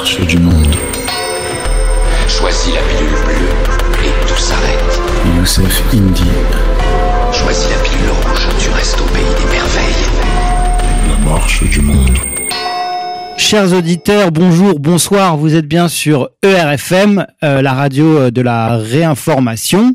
[0.00, 0.74] marche du monde.
[2.26, 5.00] Choisis la pilule bleue et tout s'arrête.
[5.36, 6.22] Youssef Indy.
[7.34, 10.06] Choisis la pilule rouge, tu restes au pays des merveilles.
[11.06, 12.16] La marche du monde.
[13.36, 15.36] Chers auditeurs, bonjour, bonsoir.
[15.36, 19.94] Vous êtes bien sur ERFM, euh, la radio euh, de la réinformation,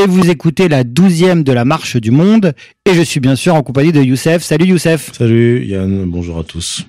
[0.00, 2.52] et vous écoutez la douzième de la marche du monde.
[2.88, 4.44] Et je suis bien sûr en compagnie de Youssef.
[4.44, 5.10] Salut Youssef.
[5.12, 6.86] Salut Yann, bonjour à tous.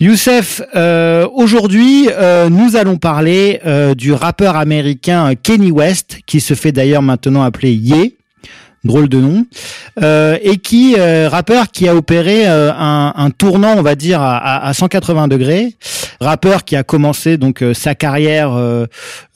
[0.00, 6.54] Youssef, euh, aujourd'hui, euh, nous allons parler euh, du rappeur américain Kenny West, qui se
[6.54, 8.17] fait d'ailleurs maintenant appeler Ye
[8.84, 9.44] drôle de nom,
[10.02, 14.22] euh, et qui euh, rappeur qui a opéré euh, un, un, tournant, on va dire
[14.22, 15.74] à, à, 180 degrés,
[16.20, 18.86] rappeur qui a commencé donc euh, sa carrière euh,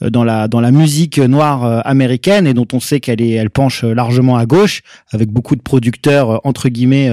[0.01, 3.83] dans la dans la musique noire américaine et dont on sait qu'elle est elle penche
[3.83, 7.09] largement à gauche, avec beaucoup de producteurs entre guillemets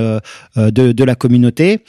[0.57, 1.81] de, de la communauté,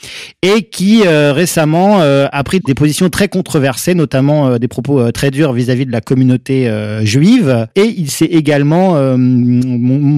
[0.42, 5.84] et qui récemment a pris des positions très controversées, notamment des propos très durs vis-à-vis
[5.84, 6.70] -vis de la communauté
[7.04, 8.94] juive, et il s'est également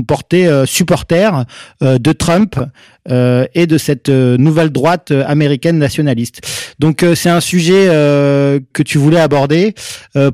[0.07, 1.45] porté euh, supporter
[1.83, 2.57] euh, de Trump
[3.11, 6.41] euh, et de cette nouvelle droite américaine nationaliste.
[6.79, 9.75] Donc c'est un sujet que tu voulais aborder.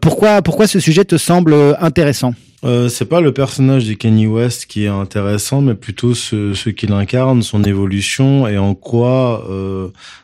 [0.01, 2.35] pourquoi pourquoi ce sujet te semble intéressant?
[2.63, 6.93] Euh, c'est pas le personnage de Kanye West qui est intéressant, mais plutôt ce, qu'il
[6.93, 9.47] incarne, son évolution et en quoi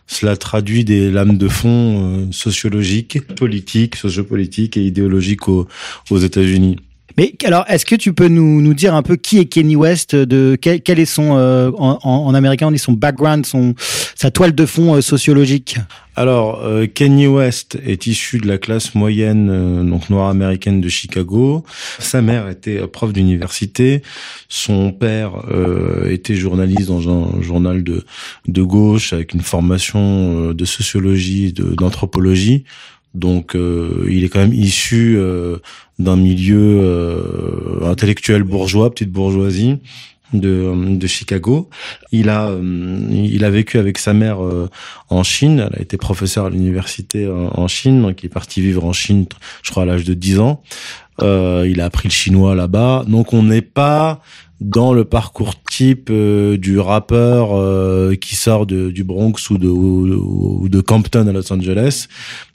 [0.07, 5.67] cela traduit des lames de fond sociologiques, politiques, sociopolitiques et idéologiques aux,
[6.11, 6.77] aux États-Unis.
[7.17, 10.15] Mais alors, est-ce que tu peux nous, nous dire un peu qui est Kenny West,
[10.15, 13.75] de quel, est son euh, en, en, américain on dit son background, son
[14.17, 15.77] sa toile de fond euh, sociologique
[16.17, 20.89] Alors, euh, Kenny West est issu de la classe moyenne euh, donc noire américaine de
[20.89, 21.65] Chicago.
[21.99, 24.03] Sa mère était prof d'université,
[24.49, 28.05] son père euh, était journaliste dans un journal de
[28.49, 32.65] de gauche avec une formation de sociologie, d'anthropologie.
[33.17, 35.57] Donc, euh, il est quand même issu euh,
[35.99, 39.79] d'un milieu euh, intellectuel bourgeois, petite bourgeoisie
[40.35, 41.71] de, Chicago.
[42.13, 42.51] Il a,
[43.11, 44.39] il a vécu avec sa mère
[45.09, 45.67] en Chine.
[45.71, 49.27] Elle a été professeure à l'université en Chine, donc il est parti vivre en Chine,
[49.63, 50.63] je crois, à l'âge de 10 ans.
[51.23, 53.05] il a appris le chinois là-bas.
[53.07, 54.21] Donc, on n'est pas
[54.61, 60.81] dans le parcours type euh, du rappeur euh, qui sort de, du Bronx ou de,
[60.81, 62.07] Compton à Los Angeles,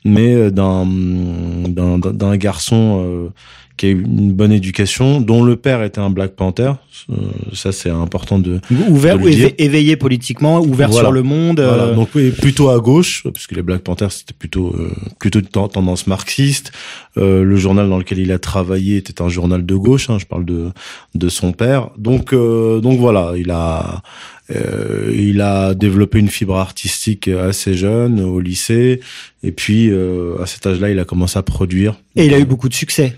[0.03, 3.31] mais euh, d'un garçon
[3.77, 6.73] qui a eu une bonne éducation, dont le père était un Black Panther.
[7.09, 7.15] Euh,
[7.53, 8.59] ça, c'est important de
[8.89, 9.51] ouvert, de dire.
[9.57, 11.05] éveillé politiquement, ouvert voilà.
[11.05, 11.59] sur le monde.
[11.59, 11.83] Voilà.
[11.83, 11.95] Euh...
[11.95, 16.07] Donc oui, plutôt à gauche, puisque les Black Panthers c'était plutôt euh, plutôt de tendance
[16.07, 16.71] marxiste.
[17.17, 20.09] Euh, le journal dans lequel il a travaillé était un journal de gauche.
[20.09, 20.71] Hein, je parle de
[21.15, 21.89] de son père.
[21.97, 24.01] Donc euh, donc voilà, il a
[24.49, 28.99] euh, il a développé une fibre artistique assez jeune au lycée
[29.43, 31.99] et puis euh, à cet âge-là, il a commencé à produire.
[32.15, 33.15] Et il a eu beaucoup de succès.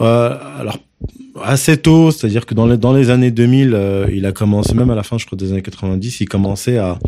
[0.00, 0.78] Euh, alors
[1.42, 4.90] assez tôt, c'est-à-dire que dans les dans les années 2000, euh, il a commencé même
[4.90, 6.98] à la fin, je crois des années 90, il commençait à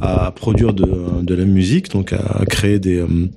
[0.00, 0.86] à produire de
[1.22, 3.28] de la musique, donc à, créer des euh,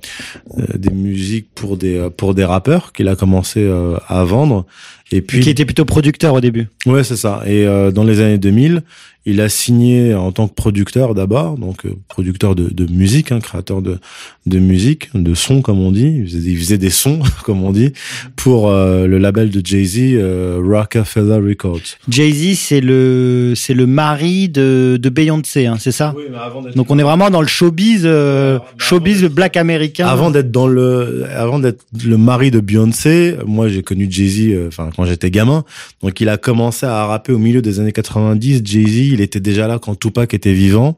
[0.74, 4.66] des musiques pour des pour des rappeurs qu'il a commencé euh, à vendre.
[5.10, 6.68] Et puis qui était plutôt producteur au début.
[6.86, 7.42] Ouais, c'est ça.
[7.46, 8.82] Et euh, dans les années 2000,
[9.24, 13.40] il a signé en tant que producteur d'abord, donc euh, producteur de, de musique, hein,
[13.40, 13.98] créateur de,
[14.46, 16.18] de musique, de son comme on dit.
[16.18, 17.92] Il faisait, il faisait des sons comme on dit
[18.36, 21.98] pour euh, le label de Jay Z, euh, Rockefeller Records.
[22.08, 26.38] Jay Z, c'est le c'est le mari de, de Beyoncé, hein, c'est ça oui, mais
[26.38, 30.06] avant Donc on est vraiment dans le showbiz, euh, showbiz black américain.
[30.06, 34.40] Avant d'être dans le avant d'être le mari de Beyoncé, moi j'ai connu Jay Z,
[34.50, 35.64] euh, enfin quand j'étais gamin.
[36.02, 38.62] Donc il a commencé à rapper au milieu des années 90.
[38.64, 40.96] Jay Z, il était déjà là quand Tupac était vivant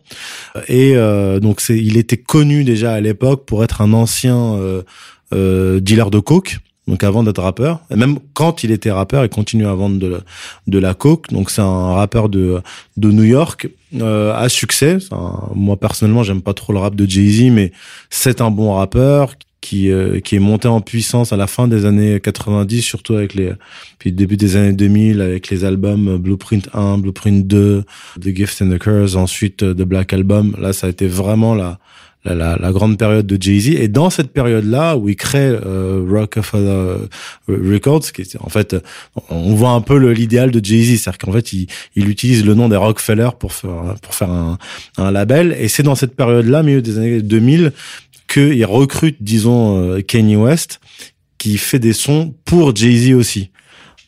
[0.69, 4.83] et euh, donc c'est il était connu déjà à l'époque pour être un ancien euh,
[5.33, 6.59] euh, dealer de coke.
[6.91, 9.99] Donc avant d'être rappeur, et même quand il était rappeur, il continuait à vendre
[10.67, 11.31] de la, coke.
[11.31, 12.63] Donc c'est un rappeur de
[12.97, 13.69] New York
[14.01, 14.99] euh, à succès.
[15.55, 17.71] Moi personnellement, j'aime pas trop le rap de Jay Z, mais
[18.11, 21.85] c'est un bon rappeur qui euh, qui est monté en puissance à la fin des
[21.85, 23.53] années 90 surtout avec les
[23.99, 27.85] puis début des années 2000 avec les albums Blueprint 1, Blueprint 2,
[28.21, 30.57] The Gift and the Curse, ensuite The Black Album.
[30.59, 31.79] Là, ça a été vraiment la
[32.25, 36.05] la, la, la grande période de Jay-Z et dans cette période-là où il crée euh,
[36.09, 37.07] Rockefeller
[37.49, 38.77] Records qui est, en fait
[39.31, 42.69] on voit un peu l'idéal de Jay-Z c'est-à-dire qu'en fait il, il utilise le nom
[42.69, 44.59] des Rockefeller pour faire pour faire un,
[44.99, 47.73] un label et c'est dans cette période-là milieu des années 2000
[48.31, 50.81] qu'il recrute, disons, euh, Kanye West,
[51.39, 53.51] qui fait des sons pour Jay-Z aussi.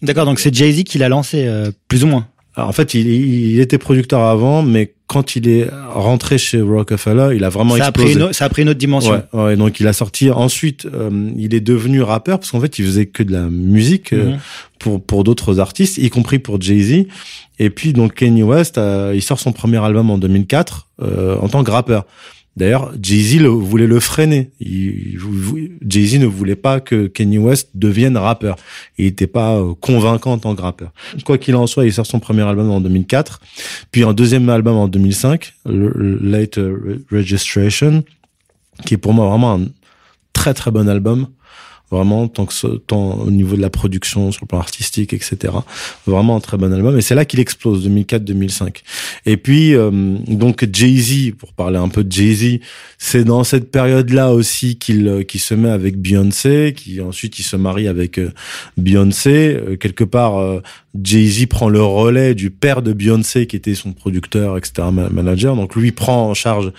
[0.01, 2.29] D'accord, donc c'est Jay-Z qui l'a lancé, euh, plus ou moins.
[2.57, 7.45] En fait, il, il était producteur avant, mais quand il est rentré chez Rockefeller, il
[7.45, 8.27] a vraiment Ça a, pris explosé.
[8.27, 9.23] une, ça a pris une autre dimension.
[9.33, 12.79] Ouais, ouais, donc il a sorti ensuite, euh, il est devenu rappeur parce qu'en fait
[12.79, 14.39] il faisait que de la musique euh, Mhm.
[14.79, 17.07] pour pour d'autres artistes, y compris pour Jay Z.
[17.59, 21.49] Et puis donc Kanye West, euh, il sort son premier album en 2004 euh, en
[21.49, 22.05] tant que rappeur.
[22.57, 24.51] D'ailleurs, Jay-Z voulait le freiner.
[24.61, 28.57] Jay-Z ne voulait pas que Kanye West devienne rappeur.
[28.99, 30.93] Il n'était pas euh, convaincant en tant que rappeur.
[31.25, 33.41] Quoi qu'il en soit, il sort son premier album en 2004,
[33.91, 36.59] puis un deuxième album en 2005, le- le Late
[37.11, 38.05] Registration,
[38.85, 39.65] qui est pour moi vraiment un
[40.33, 41.29] très très bon album.
[41.93, 45.53] Vraiment, tant que tant au niveau de la production, sur le plan artistique, etc.
[46.07, 46.97] Vraiment un très bon album.
[46.97, 48.77] Et c'est là qu'il explose, 2004-2005.
[49.27, 49.91] Et puis, euh,
[50.27, 52.61] donc Jay-Z, pour parler un peu de Jay-Z,
[52.97, 57.43] c'est dans cette période-là aussi qu'il euh, qu'il se met avec Beyoncé, qui ensuite il
[57.43, 58.33] se marie avec euh,
[58.79, 59.55] Beyoncé.
[59.55, 60.63] Euh, quelque part, euh,
[61.03, 65.57] Jay-Z prend le relais du père de Beyoncé, qui était son producteur, etc., ma- manager.
[65.57, 66.73] Donc lui prend en charge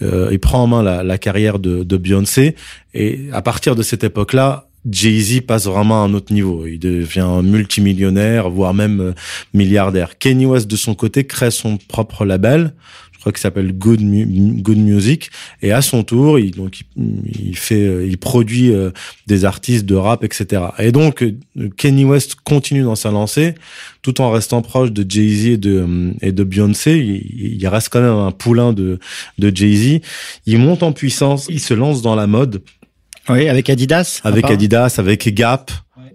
[0.00, 2.54] il prend en main la, la carrière de, de Beyoncé
[2.94, 6.66] et à partir de cette époque-là, Jay-Z passe vraiment à un autre niveau.
[6.66, 9.12] Il devient multimillionnaire, voire même euh,
[9.52, 10.18] milliardaire.
[10.18, 12.72] Kanye West, de son côté, crée son propre label.
[13.20, 15.28] Je crois qu'il s'appelle Good, Mu- Good Music.
[15.60, 18.92] Et à son tour, il, donc, il, fait, euh, il produit euh,
[19.26, 20.62] des artistes de rap, etc.
[20.78, 21.36] Et donc, euh,
[21.76, 23.54] Kanye West continue dans sa lancée,
[24.00, 26.96] tout en restant proche de Jay-Z et de, et de Beyoncé.
[26.96, 28.98] Il, il reste quand même un poulain de,
[29.38, 30.00] de Jay-Z.
[30.46, 32.62] Il monte en puissance, il se lance dans la mode
[33.28, 34.20] Oui, avec Adidas.
[34.24, 34.46] avec.
[34.46, 35.70] Adidas, avec Gap,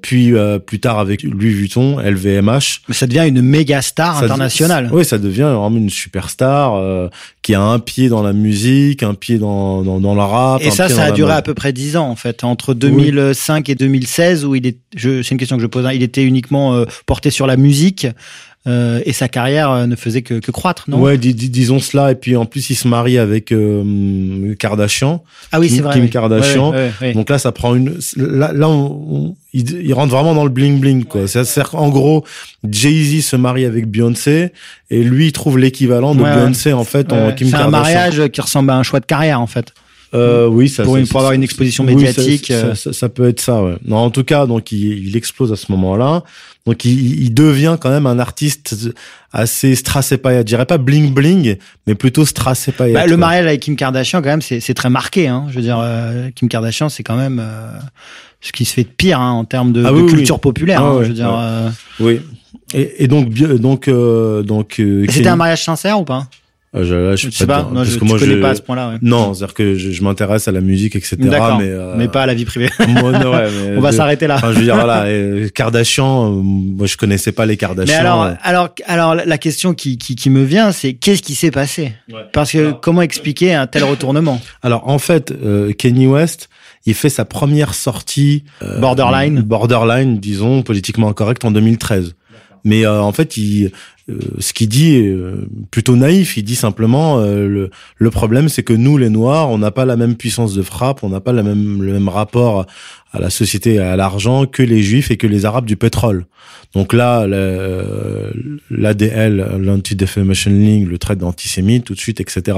[0.05, 2.81] puis euh, plus tard avec Louis Vuitton, LVMH.
[2.87, 4.87] Mais ça devient une méga star Ça- internationale.
[4.93, 7.07] Oui, ça devient vraiment une superstar euh,
[7.41, 10.61] qui a un pied dans la musique, un pied dans dans, dans le rap.
[10.61, 11.39] Et ça, ça a la duré mode.
[11.39, 14.77] à peu près 10 ans en fait, entre 2005 et 2016 où il est.
[14.95, 15.87] C'est une question que je pose.
[15.87, 18.05] hein, il était uniquement euh, porté sur la musique
[18.67, 20.99] euh, et sa carrière euh, ne faisait que, que croître, non?
[20.99, 22.11] Ouais, dis- dis- disons cela.
[22.11, 25.23] Et puis en plus, il se marie avec euh, Kardashian.
[25.51, 25.93] Ah oui, c'est vrai.
[25.93, 26.09] Kim oui.
[26.09, 26.71] Kardashian.
[26.71, 27.13] Ouais, ouais, ouais, ouais.
[27.13, 27.97] Donc là, ça prend une.
[28.17, 31.27] Là, là on, on- il, il rentre vraiment dans le bling bling quoi.
[31.27, 32.23] C'est-à-dire qu'en gros,
[32.69, 34.51] Jay Z se marie avec Beyoncé
[34.89, 36.23] et lui il trouve l'équivalent de.
[36.23, 37.71] Beyoncé en fait en Kim c'est un Kardashian.
[37.83, 39.73] mariage qui ressemble à un choix de carrière en fait.
[40.13, 42.75] Euh, oui, ça, Pour ça- pour avoir une exposition médiatique, ça, euh.
[42.75, 43.75] ça- ça peut être ça, ouais.
[43.85, 46.23] Non, en tout cas, donc il, il explose à ce moment-là.
[46.65, 48.75] Donc il, il devient quand même un artiste
[49.31, 50.47] assez strass et paillettes.
[50.47, 52.95] Je dirais pas bling bling, mais plutôt strass et paillettes.
[52.95, 55.27] Bah, le mariage avec Kim Kardashian, quand même, c'est très marqué.
[55.27, 55.45] Hein.
[55.49, 57.69] Je veux dire, euh, Kim Kardashian, c'est quand même euh,
[58.41, 60.09] ce qui se fait de pire hein, en termes de, Ah de oui, oui.
[60.15, 60.81] culture populaire.
[60.81, 61.69] Ah hein, ouais, je veux dire, euh,
[61.99, 62.19] Oui.
[62.73, 64.79] Et, et donc, donc, euh, donc.
[64.79, 66.27] euh, c'était un mariage sincère ou pas?
[66.83, 67.63] Je, là, je, sais pas.
[67.63, 68.89] Non, parce je que moi, connais je- pas à ce point-là.
[68.89, 68.95] Ouais.
[69.01, 71.15] Non, c'est-à-dire que je, je m'intéresse à la musique, etc.
[71.19, 71.57] D'accord.
[71.59, 72.69] Mais, euh, Mais pas à la vie privée.
[72.87, 74.35] moi, non, ouais, mais On va s'arrêter là.
[74.35, 75.05] Enfin, je veux dire, voilà,
[75.53, 77.99] Kardashian, euh, moi, je connaissais pas les Mais Kardashian.
[77.99, 78.33] alors, euh.
[78.43, 81.93] alors, alors, la question qui, qui, qui me vient, c'est qu'est-ce qui s'est passé?
[82.33, 84.41] Parce que Alors- comment expliquer un tel retournement?
[84.61, 86.49] Alors en fait, euh, Kanye West,
[86.85, 89.41] il fait sa première sortie euh, Borderline.
[89.41, 92.15] borderline, disons politiquement incorrect en 2013.
[92.65, 93.71] Mais euh, en fait, il,
[94.09, 96.35] euh, ce qu'il dit est euh, plutôt naïf.
[96.35, 99.95] Il dit simplement le, le problème, c'est que nous, les Noirs, on n'a pas la
[99.95, 102.65] même puissance de frappe, on n'a pas même, le même rapport
[103.13, 106.25] à la société à l'argent que les Juifs et que les Arabes du pétrole.
[106.73, 107.25] Donc là,
[108.69, 112.57] l'ADL, l'Anti-Defamation League, le traite d'antisémite tout de suite, etc.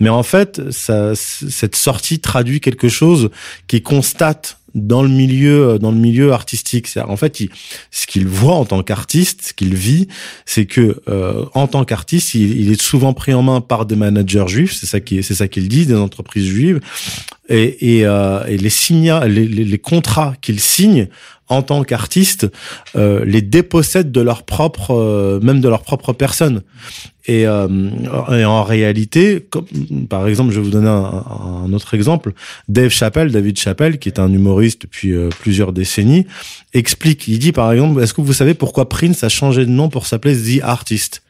[0.00, 3.28] Mais en fait, ça, cette sortie traduit quelque chose
[3.66, 6.88] qui constate dans le milieu, dans le milieu artistique.
[7.06, 7.50] En fait, il,
[7.90, 10.08] ce qu'il voit en tant qu'artiste, ce qu'il vit,
[10.46, 13.96] c'est que euh, en tant qu'artiste, il, il est souvent pris en main par des
[13.96, 14.76] managers juifs.
[14.78, 16.80] C'est ça qui, c'est ça qu'il dit, des entreprises juives,
[17.48, 21.08] et, et, euh, et les signa, les, les, les contrats qu'il signe
[21.48, 22.46] en tant qu'artiste
[22.96, 26.62] euh, les dépossèdent de leur propre, euh, même de leur propre personne.
[27.26, 27.68] Et, euh,
[28.32, 29.66] et en réalité, comme,
[30.08, 31.24] par exemple, je vais vous donner un,
[31.64, 32.32] un autre exemple.
[32.68, 36.26] Dave Chappelle, David Chappelle, qui est un humoriste depuis euh, plusieurs décennies,
[36.72, 37.28] explique.
[37.28, 40.06] Il dit par exemple, est-ce que vous savez pourquoi Prince a changé de nom pour
[40.06, 41.22] s'appeler The Artist?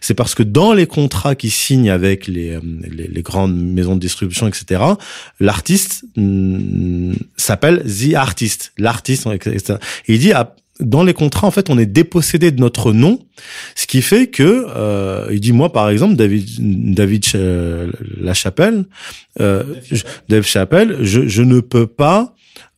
[0.00, 3.94] C'est parce que dans les contrats qu'il signe avec les, euh, les, les grandes maisons
[3.94, 4.82] de distribution, etc.,
[5.40, 9.78] l'artiste mm, s'appelle The Artist, l'artiste, etc.
[10.08, 13.20] Et il dit, ah, dans les contrats, en fait, on est dépossédé de notre nom,
[13.74, 16.46] ce qui fait que, euh, il dit, moi, par exemple, David,
[16.94, 17.90] David Ch-
[18.20, 18.84] La Chapelle,
[19.40, 19.62] euh,
[20.28, 22.34] Dave Chappelle, je, je ne peux pas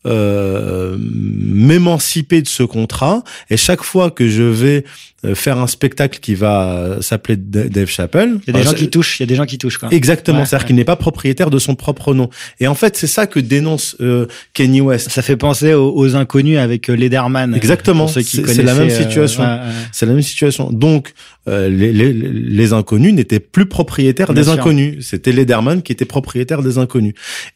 [0.06, 4.84] euh, m'émanciper de ce contrat et chaque fois que je vais
[5.24, 8.70] euh, faire un spectacle qui va euh, s'appeler Dave Chappelle, Il y a des enfin,
[8.70, 9.88] gens qui touchent, il y a des gens qui touchent, quoi.
[9.90, 10.66] Exactement, Ouais, c'est-à-dire ouais.
[10.68, 12.30] qu'il n'est pas propriétaire de son propre nom.
[12.60, 15.10] Et en fait, c'est ça que dénonce euh, Kenny West.
[15.10, 17.52] Ça fait penser aux, aux inconnus avec euh, Lederman.
[17.54, 19.42] Exactement, c'est- la même euh, situation.
[19.42, 19.58] ouais.
[19.92, 20.70] C'est la même situation.
[20.70, 21.12] Donc,
[21.48, 24.52] euh, les, les, les inconnus n'étaient plus propriétaires Bien des sûr.
[24.52, 25.04] inconnus.
[25.08, 27.14] C'était Lederman qui était propriétaire des inconnus.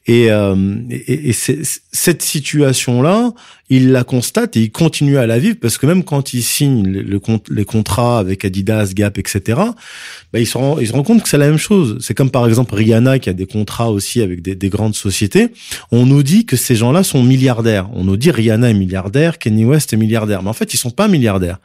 [0.09, 0.57] Et, euh,
[0.91, 1.61] et, et c'est-
[1.93, 3.33] cette situation-là,
[3.69, 7.07] il la constate et il continue à la vivre parce que même quand il signe
[7.49, 9.61] les contrats avec Adidas, Gap, etc.,
[10.33, 11.99] bah, il, se rend, il se rend compte que c'est la même chose.
[12.01, 15.49] C'est comme par exemple Rihanna qui a des contrats aussi avec des, des grandes sociétés.
[15.91, 17.89] On nous dit que ces gens-là sont milliardaires.
[17.95, 20.43] On nous dit Rihanna est milliardaire, Kanye West est milliardaire.
[20.43, 21.59] Mais en fait, ils sont pas milliardaires.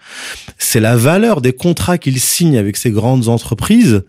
[0.58, 4.04] C'est la valeur des contrats qu'ils signent avec ces grandes entreprises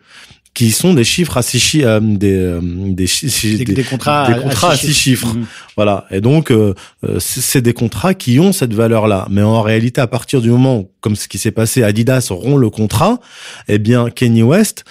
[0.58, 2.60] qui sont des chiffres à six chiffres, euh, des, euh,
[2.98, 5.32] des, chi- Des, des- des contrats, des contrats à six chiffres.
[5.34, 5.46] Mhm.
[5.76, 6.06] voilà.
[6.10, 6.74] Et donc, euh,
[7.04, 9.28] euh, c'est des contrats qui ont cette valeur-là.
[9.30, 12.58] Mais en réalité, à partir du moment, où, comme ce qui s'est passé, Adidas rompt
[12.58, 13.20] le contrat,
[13.68, 14.84] eh bien, Kanye West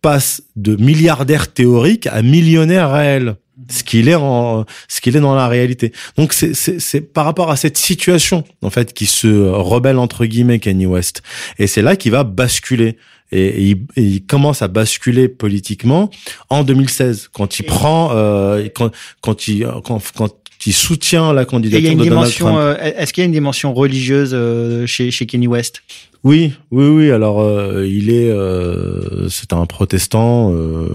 [0.00, 3.36] passe de milliardaire théorique à millionnaire réel.
[3.70, 5.92] Ce qu'il est en, ce qu'il est dans la réalité.
[6.18, 10.26] Donc c'est, c'est, c'est par rapport à cette situation, en fait, qui se rebelle entre
[10.26, 11.22] guillemets Kanye West.
[11.60, 12.96] Et c'est là qu'il va basculer.
[13.32, 16.10] Et, et il, et il commence à basculer politiquement
[16.50, 20.28] en 2016, quand il prend, euh, quand, quand il, quand, quand
[20.66, 22.58] il soutient la candidature de Donald dimension, Trump.
[22.60, 25.82] euh, est-ce qu'il y a une dimension religieuse euh, chez, chez Kenny West?
[26.24, 27.10] Oui, oui, oui.
[27.10, 30.88] Alors, euh, il est, euh, c'est un protestant euh,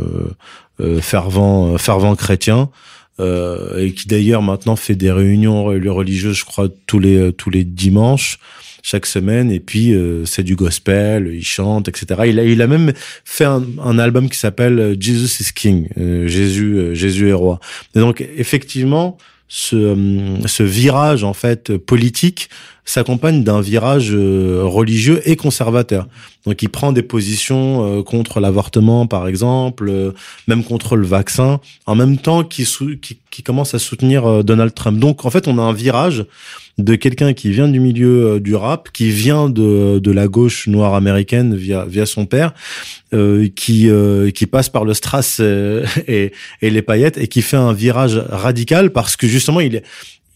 [0.80, 2.70] euh, fervent, fervent chrétien,
[3.20, 7.66] euh, et qui d'ailleurs maintenant fait des réunions religieuses, je crois, tous les tous les
[7.66, 8.40] dimanches,
[8.90, 9.52] chaque semaine.
[9.52, 12.06] Et puis euh, c'est du gospel, il chante, etc.
[12.28, 12.94] Il a, il a même
[13.26, 17.60] fait un, un album qui s'appelle Jesus is King, euh, Jésus, euh, Jésus est roi.
[17.96, 19.18] Et donc effectivement,
[19.50, 22.50] ce, euh, ce virage en fait politique
[22.86, 26.08] s'accompagne d'un virage euh, religieux et conservateur.
[26.46, 30.12] Donc il prend des positions euh, contre l'avortement par exemple, euh,
[30.48, 32.66] même contre le vaccin, en même temps qu'il
[33.02, 35.00] qu'il- qu'il commence à soutenir euh, Donald Trump.
[35.00, 36.26] Donc en fait on a un virage
[36.78, 40.68] de quelqu'un qui vient du milieu euh, du rap, qui vient de, de la gauche
[40.68, 42.54] noire américaine via, via son père,
[43.14, 47.42] euh, qui, euh, qui passe par le strass euh, et, et les paillettes et qui
[47.42, 49.84] fait un virage radical parce que justement il est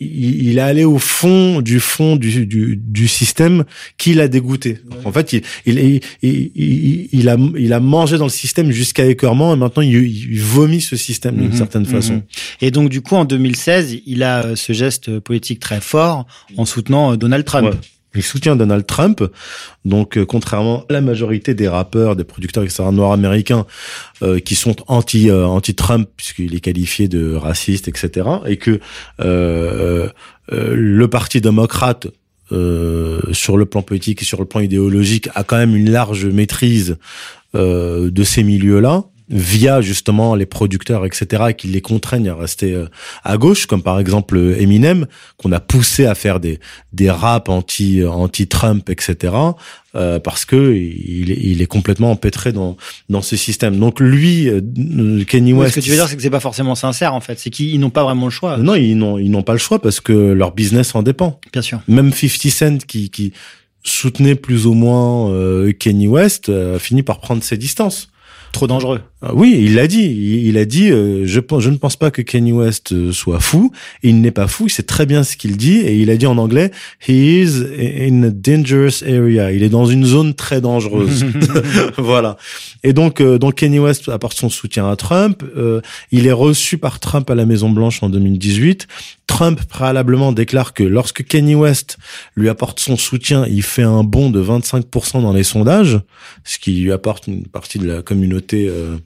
[0.01, 3.63] il il est allé au fond du fond du, du, du système
[3.97, 4.79] qui l'a dégoûté.
[5.05, 8.71] En fait, il, il, il, il, il- il a, il a mangé dans le système
[8.71, 11.87] jusqu'à écœurement et maintenant il, il vomit ce système d'une Mhm, certaine mhm.
[11.87, 12.21] façon.
[12.61, 16.25] Et donc du coup en 2016, il a ce geste politique très fort
[16.57, 17.69] en soutenant euh, Donald Trump.
[17.69, 17.77] Ouais.
[18.13, 19.23] Il soutient Donald Trump,
[19.85, 23.65] donc euh, contrairement à la majorité des rappeurs, des producteurs etc., noirs américains
[24.21, 25.47] euh, qui sont anti euh,
[26.17, 28.27] puisqu'il est qualifié de raciste etc.
[28.45, 28.79] et que
[29.19, 32.07] le parti démocrate
[32.49, 36.97] sur le plan politique et sur le plan idéologique a quand même une large maîtrise
[37.53, 42.87] de ces milieux-là via justement les producteurs etc qui les contraignent à rester euh,
[43.23, 45.07] à gauche comme par exemple euh, Eminem
[45.37, 46.59] qu'on a poussé à faire des
[46.93, 49.33] des raps anti anti Trump etc
[49.95, 52.75] euh, parce que il, est- il est complètement empêtré dans
[53.09, 54.61] dans ce système donc lui euh,
[55.25, 57.19] Kenny Oui, West ce que tu veux dire, c'est que c'est pas forcément sincère en
[57.21, 57.39] fait.
[57.39, 58.57] C'est qu'ils ils n'ont pas vraiment le choix.
[58.57, 61.61] non ils n'ont ils n'ont pas le choix parce que leur business en dépend Bien
[61.61, 61.79] sûr.
[61.87, 63.33] même 50 Cent qui qui
[63.83, 68.09] soutenait plus ou moins euh, Kenny West euh, a fini par prendre ses distances
[68.51, 68.99] Trop dangereux.
[69.21, 70.03] Ah Oui, il l'a dit.
[70.03, 73.11] Il, il a dit euh, je, pense- je ne pense pas que Kanye West euh,
[73.11, 73.71] soit fou.
[74.03, 74.65] Il n'est pas fou.
[74.67, 76.71] Il sait très bien ce qu'il dit et il a dit en anglais
[77.07, 77.11] He
[77.43, 77.63] is
[78.09, 79.51] in a dangerous area.
[79.51, 81.25] Il est dans une zone très dangereuse.
[81.97, 82.37] voilà.
[82.83, 85.43] Et donc, euh, donc Kanye West apporte son soutien à Trump.
[85.55, 85.81] Euh,
[86.11, 88.87] il est reçu par Trump à la Maison Blanche en 2018.
[89.31, 91.97] Trump préalablement déclare que lorsque Kanye West
[92.35, 95.99] lui apporte son soutien, il fait un bond de 25% dans les sondages,
[96.43, 98.97] ce qui lui apporte une partie de la communauté euh,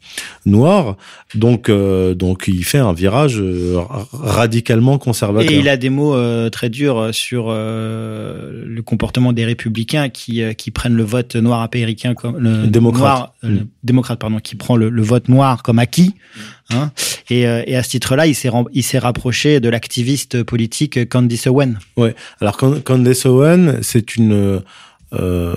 [0.45, 0.97] noire.
[1.35, 5.51] Donc, euh, donc il fait un virage euh, ra- radicalement conservateur.
[5.51, 6.15] Et il a des mots
[6.49, 12.37] très durs sur le comportement des républicains qui, qui prennent le vote noir américain comme
[12.37, 13.01] le Démocrate.
[13.03, 13.67] noir, le Mm.
[13.83, 16.15] démocrate pardon, qui prend le, le vote noir comme acquis.
[16.71, 16.91] Hein,
[17.29, 18.35] et, euh, et à ce titre-là, il
[18.83, 21.79] s'est rapproché de l'activiste politique Candice Owen.
[22.41, 24.61] Alors Can- Candace Owen, c'est une
[25.13, 25.55] euh,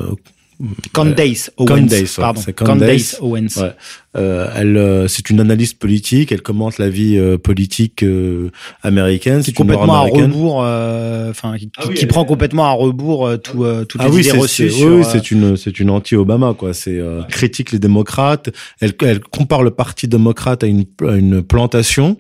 [0.93, 1.67] Candace Owens.
[1.67, 2.41] Candace, ouais, pardon.
[2.45, 2.79] c'est Candace.
[2.81, 3.62] Candace Owens.
[3.62, 3.73] Ouais.
[4.17, 6.33] Euh, elle, euh, c'est une analyste politique.
[6.33, 8.50] Elle commente la vie euh, politique euh,
[8.83, 9.43] américaine.
[9.43, 13.27] C'est complètement à rebours, euh, enfin, qui, Ah oui, qui elle- prend complètement à rebours
[13.27, 14.88] euh, tout, euh, toutes Ah les oui, idées c'est, reçues c'est- sur.
[14.88, 16.75] oui, euh, c'est une, c'est une anti-Obama, quoi.
[16.75, 18.50] C'est euh, critique les démocrates.
[18.81, 22.17] Elle, elle compare le parti démocrate à une, à une plantation.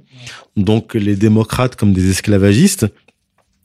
[0.56, 2.86] Donc les démocrates comme des esclavagistes.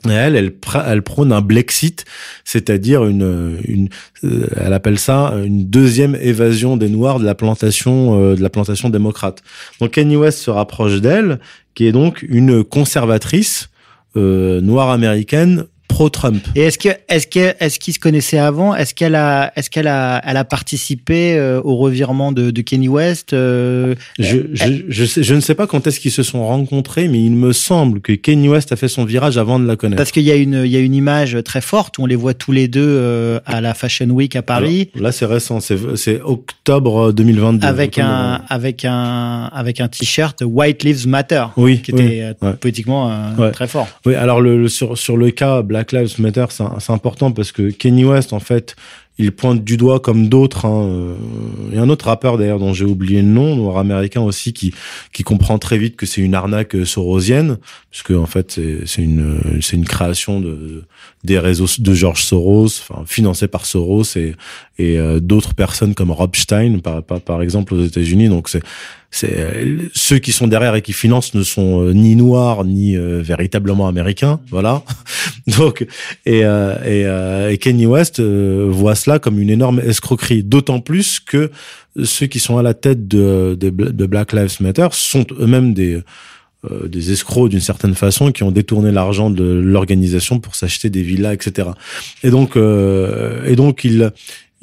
[0.09, 0.53] Elle, elle,
[0.87, 2.05] elle prône un Blexit,
[2.43, 3.89] c'est-à-dire une, une,
[4.23, 8.49] euh, elle appelle ça une deuxième évasion des Noirs de la plantation, euh, de la
[8.49, 9.41] plantation démocrate.
[9.79, 11.39] Donc Kanye West se rapproche d'elle,
[11.73, 13.69] qui est donc une conservatrice
[14.15, 16.43] euh, noire américaine pro-Trump.
[16.55, 18.73] Et est-ce que est-ce que est-ce qu'ils se connaissaient avant?
[18.75, 22.87] Est-ce qu'elle a est-ce qu'elle a elle a participé euh, au revirement de, de Kenny
[22.87, 26.45] West euh, Je, je, je, sais, je ne sais pas quand est-ce qu'ils se sont
[26.47, 29.75] rencontrés, mais il me semble que Kanye West a fait son virage avant de la
[29.75, 29.97] connaître.
[29.97, 32.15] Parce qu'il y a une il y a une image très forte où on les
[32.15, 34.89] voit tous les deux euh, à la Fashion Week à Paris.
[34.95, 37.67] Alors, là, c'est récent, c'est octobre 2022.
[37.67, 42.21] avec Octobre, un avec un avec un t-shirt White Lives Matter Oui, qui oui, était
[42.21, 42.53] euh, ouais.
[42.53, 43.51] politiquement euh, Ouais.
[43.51, 43.87] très fort.
[44.05, 47.69] Oui, alors le, le- sur, sur le cas Black Lives Matter, c'est important parce que
[47.71, 48.75] Kenny West, en fait,
[49.19, 50.65] il pointe du doigt comme d'autres.
[50.65, 51.15] hein, euh,
[51.69, 54.53] Il y a un autre rappeur d'ailleurs dont j'ai oublié le nom, noir américain aussi,
[54.53, 54.73] qui
[55.11, 57.57] qui comprend très vite que c'est une arnaque euh, sorosienne,
[57.91, 60.83] puisque en fait c'est une euh, c'est une création de
[61.23, 64.35] des réseaux de George Soros, enfin financé par Soros et
[64.79, 68.29] et d'autres personnes comme Rob Stein par par, par exemple aux États-Unis.
[68.29, 68.63] Donc c'est
[69.13, 72.97] c'est euh, ceux qui sont derrière et qui financent ne sont euh, ni noirs ni
[72.97, 74.81] euh, véritablement américains, voilà.
[75.47, 75.85] Donc
[76.25, 80.79] et euh, et, euh, et Kanye West euh, voit cela comme une énorme escroquerie, d'autant
[80.79, 81.51] plus que
[82.03, 86.01] ceux qui sont à la tête de de, de Black Lives Matter sont eux-mêmes des
[86.71, 91.03] euh, des escrocs d'une certaine façon qui ont détourné l'argent de l'organisation pour s'acheter des
[91.03, 91.67] villas, etc.
[92.23, 94.11] Et donc, euh, et donc il,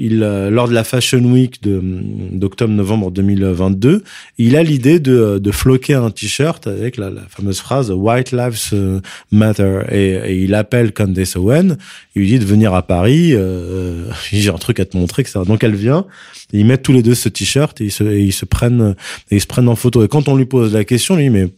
[0.00, 4.02] il, euh, lors de la Fashion Week d'octobre-novembre 2022,
[4.38, 8.70] il a l'idée de, de floquer un t-shirt avec la, la fameuse phrase White Lives
[8.72, 11.76] euh, Matter et, et il appelle Candace Owen,
[12.16, 15.40] il lui dit de venir à Paris, euh, j'ai un truc à te montrer, etc.
[15.46, 16.06] Donc elle vient,
[16.52, 18.94] ils mettent tous les deux ce t-shirt et ils se, et prennent
[19.30, 20.02] et ils se prennent en photo.
[20.02, 21.48] Et quand on lui pose la question, lui mais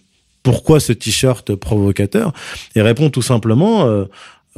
[0.42, 2.32] pourquoi ce t-shirt provocateur?
[2.74, 4.06] Il répond tout simplement euh,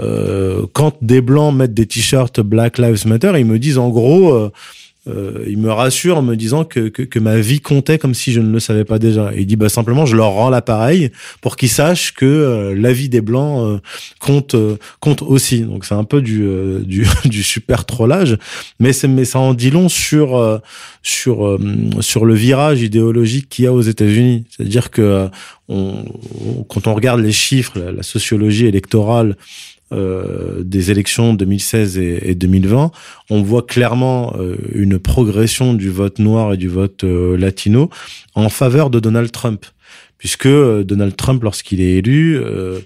[0.00, 4.32] euh, quand des blancs mettent des t-shirts Black Lives Matter, ils me disent en gros,
[4.34, 4.50] euh,
[5.06, 8.32] euh, ils me rassurent en me disant que, que, que ma vie comptait comme si
[8.32, 9.34] je ne le savais pas déjà.
[9.34, 11.10] Et il dit bah simplement je leur rends l'appareil
[11.42, 13.78] pour qu'ils sachent que euh, la vie des blancs euh,
[14.18, 14.56] compte
[15.00, 15.60] compte aussi.
[15.60, 16.48] Donc c'est un peu du
[16.86, 18.38] du, du super trollage,
[18.80, 20.60] mais mais ça en dit long sur
[21.02, 21.58] sur
[22.00, 24.44] sur le virage idéologique qu'il y a aux États-Unis.
[24.48, 25.28] C'est-à-dire que
[25.68, 26.02] on,
[26.46, 29.36] on- quand on regarde les chiffres, la, sociologie électorale
[29.92, 32.90] des élections 2016 et, et 2020,
[33.30, 37.90] on voit clairement euh, une progression du vote noir et du vote euh, latino
[38.34, 39.66] en faveur de Donald Trump,
[40.18, 42.80] puisque euh, Donald Trump, lorsqu'il est élu, euh,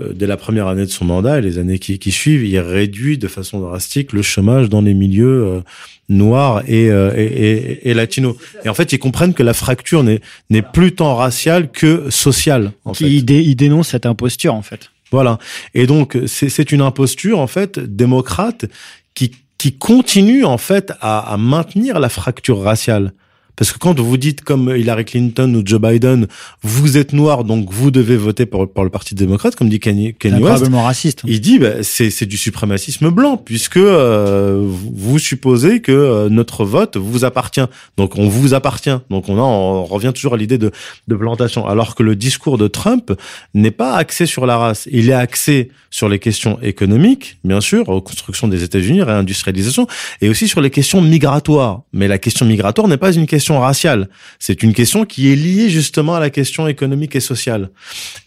[0.00, 2.58] euh, dès la première année de son mandat et les années qui, qui suivent, il
[2.58, 5.60] réduit de façon drastique le chômage dans les milieux euh,
[6.08, 8.36] noirs et, euh, et, et, et latinos.
[8.64, 12.72] Et en fait, ils comprennent que la fracture n'est plus tant raciale que sociale.
[12.84, 13.04] En fait.
[13.06, 14.90] Qui dé- il dénonce cette imposture en fait.
[15.16, 15.38] Voilà.
[15.72, 18.66] Et donc, c'est une imposture, en fait, démocrate
[19.14, 23.14] qui, qui continue, en fait, à, à maintenir la fracture raciale.
[23.56, 26.26] Parce que quand vous dites, comme Hillary Clinton ou Joe Biden,
[26.62, 30.14] vous êtes noir, donc vous devez voter pour, pour le Parti démocrate, comme dit Kanye,
[30.14, 31.22] Kanye West, raciste.
[31.26, 36.64] il dit bah, c'est du suprémacisme blanc puisque euh, vous vous supposez que euh, notre
[36.64, 37.64] vote vous appartient.
[37.96, 38.96] Donc on vous appartient.
[39.10, 40.70] Donc on, a, on revient toujours à l'idée de
[41.08, 41.66] de plantation.
[41.66, 43.12] Alors que le discours de Trump
[43.54, 44.88] n'est pas axé sur la race.
[44.90, 49.86] Il est axé sur les questions économiques bien sûr reconstruction des États-Unis réindustrialisation
[50.20, 51.82] et aussi sur les questions migratoires.
[51.92, 55.70] Mais la question migratoire n'est pas une question raciale c'est une question qui est liée
[55.70, 57.70] justement à la question économique et sociale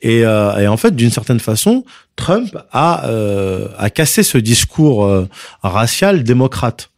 [0.01, 1.84] et, euh, et en fait d'une certaine façon
[2.19, 5.27] Trump a, euh, a cassé ce discours euh,
[5.63, 6.89] racial démocrate.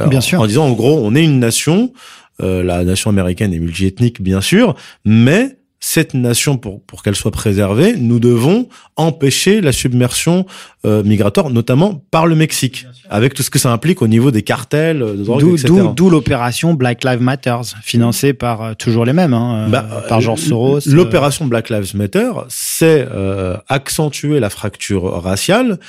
[0.00, 0.40] Euh, Bien sûr.
[0.40, 1.92] En disant, en gros, on est une nation,
[2.40, 7.32] euh, la nation américaine est multiethnique, bien sûr, mais cette nation, pour, pour qu'elle soit
[7.32, 10.46] préservée, nous devons empêcher la submersion
[10.84, 14.42] euh, migratoire, notamment par le Mexique, avec tout ce que ça implique au niveau des
[14.42, 15.66] cartels, de drogue, D'où etc.
[15.74, 20.04] d'où- d'où l'opération Black Lives Matter, financée par euh, toujours les mêmes, hein, euh, Bah,
[20.08, 20.76] par George euh, Soros.
[20.88, 25.80] euh, L'opération Black Lives Matter, c'est euh, accentuer la fracture raciale,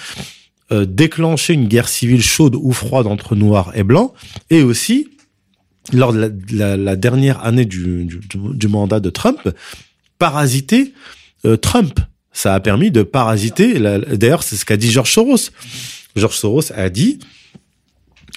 [0.72, 4.12] euh, déclencher une guerre civile chaude ou froide entre noirs et blancs,
[4.50, 5.08] et aussi,
[5.92, 9.40] lors de la, de la- la dernière année du, du, du mandat de Trump,
[10.20, 10.94] parasiter
[11.46, 12.00] euh, Trump.
[12.32, 13.80] Ça a permis de parasiter.
[13.80, 15.50] D'ailleurs, c'est ce qu'a dit George Soros.
[16.16, 17.20] George Soros a dit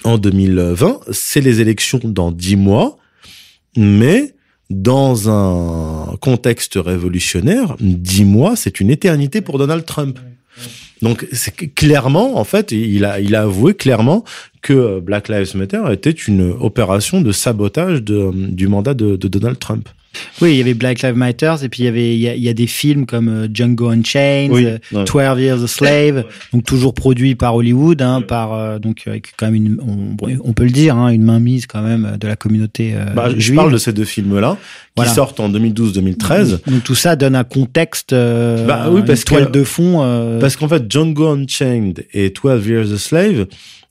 [0.03, 2.97] en 2020, c'est les élections dans dix mois,
[3.75, 4.35] mais
[4.69, 10.19] dans un contexte révolutionnaire, dix mois, c'est une éternité pour Donald Trump.
[11.01, 14.23] Donc, c'est clairement, en fait, il a, il a avoué clairement
[14.67, 19.59] que Black Lives Matter était une opération de sabotage de, du mandat de, de Donald
[19.59, 19.87] Trump.
[20.41, 22.33] Oui, il y avait Black Lives Matter et puis il y avait il y a,
[22.33, 25.03] il y a des films comme euh, Django Unchained, Oui, euh, ouais.
[25.05, 29.45] 12 Years a Slave, donc toujours produit par Hollywood, hein, par euh, donc avec quand
[29.45, 29.77] même une,
[30.43, 33.53] on, peut le dire, hein, une mainmise quand même de la communauté euh, Bah, je
[33.53, 34.57] parle de ces deux films-là
[34.97, 36.61] qui sortent en 2012-2013.
[36.67, 40.01] Donc tout ça donne un contexte, euh, Bah oui, parce une toile que- de fond.
[40.01, 43.45] euh, Parce qu'en fait, Django Unchained et 12 Years a Slave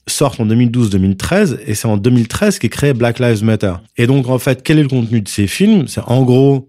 [0.06, 3.74] sortent en 2012-2013 et c'est en 2013 qu'est créé Black Lives Matter.
[3.96, 5.88] Et donc, en fait, quel est le contenu de ces films?
[5.88, 6.68] C'est en gros,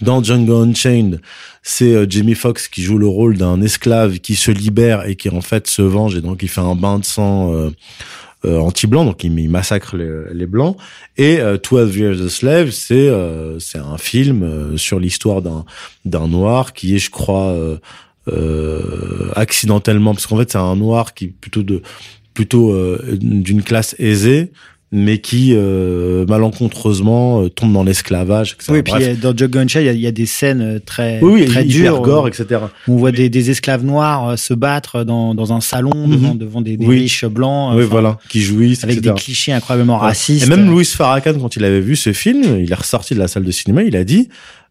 [0.00, 1.20] dans Django Unchained,
[1.62, 5.28] c'est euh, Jamie Foxx qui joue le rôle d'un esclave qui se libère et qui
[5.28, 7.70] en fait se venge et donc il fait un bain de sang euh,
[8.44, 10.76] euh, anti-blanc, donc il, il massacre les, les blancs.
[11.16, 15.64] Et euh, 12 Years a Slave, c'est euh, c'est un film euh, sur l'histoire d'un
[16.04, 17.76] d'un noir qui est, je crois, euh,
[18.28, 21.82] euh, accidentellement, parce qu'en fait c'est un noir qui plutôt de
[22.40, 24.50] plutôt euh, d'une classe aisée,
[24.92, 28.54] mais qui euh, malencontreusement euh, tombe dans l'esclavage.
[28.54, 28.72] etc.
[28.72, 29.08] oui, puis Bref.
[29.24, 31.44] euh, dans Unchained, il y a- il y, a des scènes euh, très oui, oui,
[31.44, 32.00] très dures.
[32.00, 32.62] gore, etc.
[32.88, 36.10] On voit des, des esclaves noirs se battre dans, dans un salon Mhm.
[36.12, 36.98] devant, devant des, des Oui.
[37.00, 39.14] riches blancs, oui, voilà, qui jouissent, avec etc.
[39.14, 40.46] des clichés incroyablement racistes.
[40.46, 43.28] Et même Louis Farrakhan, quand il avait vu ce film, il est ressorti de la
[43.28, 44.28] salle de cinéma, il a dit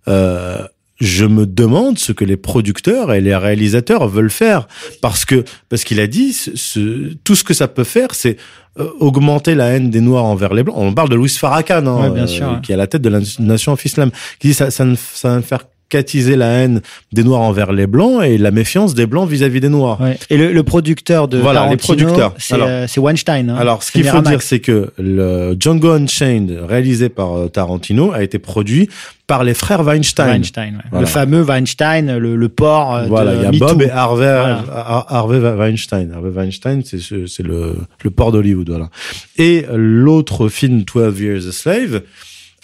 [0.07, 0.57] euh,
[0.99, 4.67] Je me demande ce que les producteurs et les réalisateurs veulent faire.
[5.01, 8.35] Parce que parce qu'il a dit ce, ce- tout ce que ça peut faire, c'est
[8.79, 10.75] euh, augmenter la haine des Noirs envers les Blancs.
[10.77, 12.61] On parle de Louis Farrakhan, hein, Ouais, bien sûr, ouais.
[12.61, 15.29] qui est à la tête de la nation islam, qui dit ça, ça, ne, ça
[15.29, 19.05] va ne faire qu'attiser la haine des Noirs envers les Blancs et la méfiance des
[19.07, 19.99] Blancs vis-à-vis des Noirs.
[19.99, 20.17] Ouais.
[20.29, 22.33] Et le, le producteur de Voilà, les producteurs.
[22.37, 23.49] c'est euh, Weinstein.
[23.49, 23.55] hein.
[23.57, 28.21] Alors, ce qu'il faut dire, c'est que le Django Unchained, réalisé par euh, Tarantino, a
[28.23, 28.87] été produit
[29.27, 30.27] par les frères Weinstein.
[30.27, 30.81] Weinstein, ouais.
[30.91, 31.05] Voilà.
[31.05, 33.65] le fameux Weinstein, le, le port euh, Voilà, il y a MeToo.
[33.67, 35.05] Bob et Harvey, Voilà.
[35.09, 36.11] Harvey Weinstein.
[36.15, 38.89] Harvey Weinstein, c'est ce- c'est le, le port d'Hollywood, voilà.
[39.37, 42.01] Et l'autre film, 12 Years a Slave,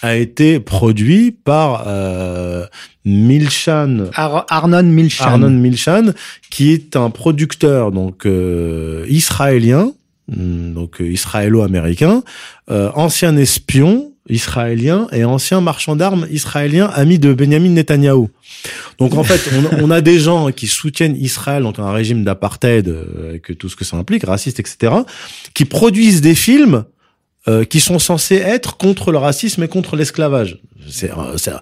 [0.02, 2.66] a été produit par euh,
[3.06, 5.26] Milchan Ar- Arnon Milchan.
[5.26, 6.12] Arnon Milchan,
[6.50, 9.92] qui est un producteur donc euh, israélien,
[10.32, 12.24] hum, donc euh, israélo-américain,
[12.72, 18.30] euh, ancien espion israélien et ancien marchand d'armes israélien, ami de Benjamin Netanyahou.
[18.98, 22.88] Donc en fait, on, on a des gens qui soutiennent Israël, donc un régime d'apartheid,
[22.88, 24.94] euh, avec tout ce que ça implique, raciste, etc.,
[25.54, 26.86] qui produisent des films
[27.48, 30.58] euh, qui sont censés être contre le racisme et contre l'esclavage.
[30.88, 31.58] C'est, euh,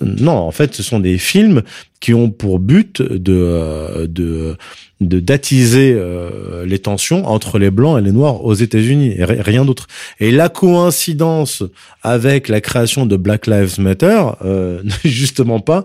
[0.00, 1.62] non, en fait, ce sont des films
[2.00, 4.56] qui ont pour but de euh, de
[5.00, 9.40] de d'attiser euh, les tensions entre les blancs et les noirs aux États-Unis et ri-
[9.40, 9.88] rien d'autre.
[10.20, 11.64] Et la coïncidence
[12.02, 15.84] avec la création de Black Lives Matter euh, n'est justement pas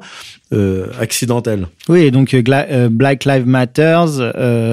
[0.53, 1.67] euh, accidentelle.
[1.89, 4.19] Oui, donc euh, Black Lives Matters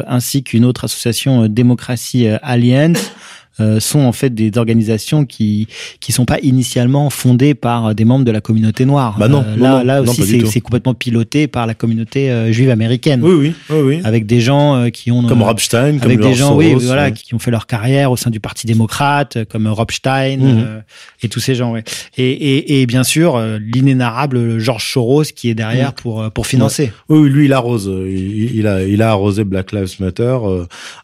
[0.07, 3.13] ainsi qu'une autre association Démocratie Alliance
[3.61, 5.69] euh, sont en fait des organisations qui
[6.01, 9.17] qui sont pas initialement fondées par euh, des membres de la communauté noire.
[9.19, 12.51] Bah non, Euh, non, là, non, là aussi, c'est complètement piloté par la communauté euh,
[12.53, 14.01] juive américaine, Oui, oui, oui, oui.
[14.05, 17.05] avec des gens qui ont Comme Robstein, comme avec des George gens, oui, Soros, voilà,
[17.05, 17.13] ouais.
[17.13, 20.65] qui ont fait leur carrière au sein du Parti démocrate, comme Rob Stein Mhm.
[20.67, 20.81] euh,
[21.23, 21.85] et tous ces gens, ouais.
[22.17, 25.95] Et, et, et bien sûr, l'inénarrable George Soros qui est derrière Mhm.
[26.03, 26.93] pour pour financer.
[27.09, 27.91] Oui, oui, lui, il arrose.
[28.07, 30.37] Il, il a, il a arrosé Black Lives Matter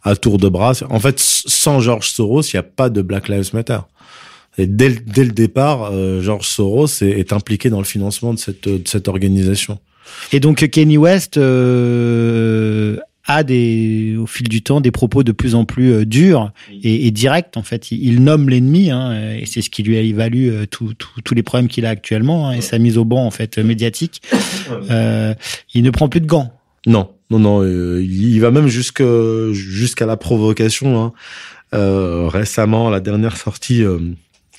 [0.03, 0.73] à tour de bras.
[0.89, 3.79] En fait, sans George Soros, il n'y a pas de Black Lives Matter.
[4.59, 8.35] Et dès, le- dès le départ, euh, George Soros est, est impliqué dans le financement
[8.35, 9.79] de cette, de cette organisation.
[10.33, 15.55] Et donc Kenny West euh, a des, au fil du temps des propos de plus
[15.55, 16.51] en plus euh, durs
[16.83, 17.57] et, et directs.
[17.57, 20.95] En fait, il, il nomme l'ennemi hein, et c'est ce qui lui a euh, tout-
[21.25, 24.21] tous les problèmes qu'il a actuellement hein, et sa mise au banc en fait médiatique.
[24.91, 25.35] Euh,
[25.75, 26.53] il ne prend plus de gants.
[26.87, 27.63] Non, non, non.
[27.63, 31.01] euh, il, il va même jusqu'à la provocation.
[31.01, 31.13] Hein.
[31.75, 33.83] Euh, récemment, la dernière sortie.
[33.83, 33.99] euh,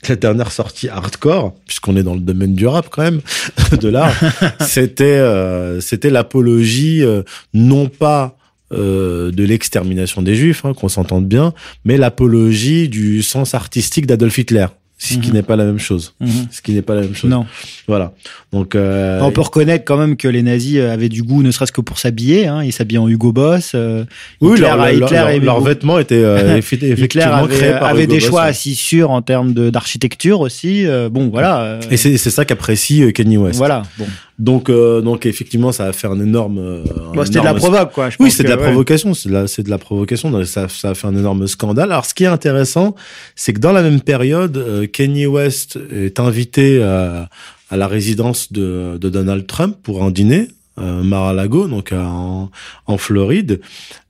[0.09, 3.21] la dernière sortie hardcore, puisqu'on est dans le domaine du rap quand même,
[3.79, 4.15] de l'art,
[4.61, 8.35] c'était euh, c'était l'apologie euh, non pas
[8.71, 11.53] euh, de l'extermination des juifs, hein, qu'on s'entende bien,
[11.85, 14.67] mais l'apologie du sens artistique d'Adolf Hitler,
[15.03, 15.33] ce qui Mhm.
[15.33, 16.13] n'est pas la même chose.
[16.51, 17.29] Ce qui n'est pas la même chose.
[17.29, 17.45] Non.
[17.87, 18.13] Voilà.
[18.53, 21.49] Donc euh, On peut reconnaître quand même que les nazis euh, avaient du goût, ne
[21.49, 22.45] serait-ce que pour s'habiller.
[22.47, 22.63] Hein.
[22.63, 23.71] Ils s'habillaient en Hugo Boss.
[23.73, 24.03] euh,
[24.41, 27.85] oui, Hitler, leur, leur- Hitler leur- aimait leurs vêtements étaient euh, effectivement avait, créés par
[27.85, 28.49] avait Hugo des Boss, choix ouais.
[28.49, 30.85] assez sûrs en termes d'architecture aussi.
[30.85, 31.79] Euh, bon, voilà.
[31.89, 33.57] Et c'est c'est ça qu'apprécie Kanye West.
[33.57, 33.81] voilà.
[33.97, 34.05] Bon.
[34.39, 36.57] Donc euh, donc effectivement, ça a fait un énorme.
[36.57, 38.09] euh, Bon, c'était de la provoque, quoi.
[38.09, 38.63] je Oui, c'est de que, la ouais.
[38.65, 40.43] provocation, c'est de la, c'est de la provocation.
[40.45, 41.91] Ça, ça a fait un énorme scandale.
[41.91, 42.95] Alors, ce qui est intéressant,
[43.35, 47.29] c'est que dans la même période, euh, Kanye West est invité à,
[47.69, 50.47] à la résidence de, de Donald Trump pour un dîner.
[50.79, 52.49] Euh, Mar-a-Lago, donc en,
[52.87, 53.59] en Floride.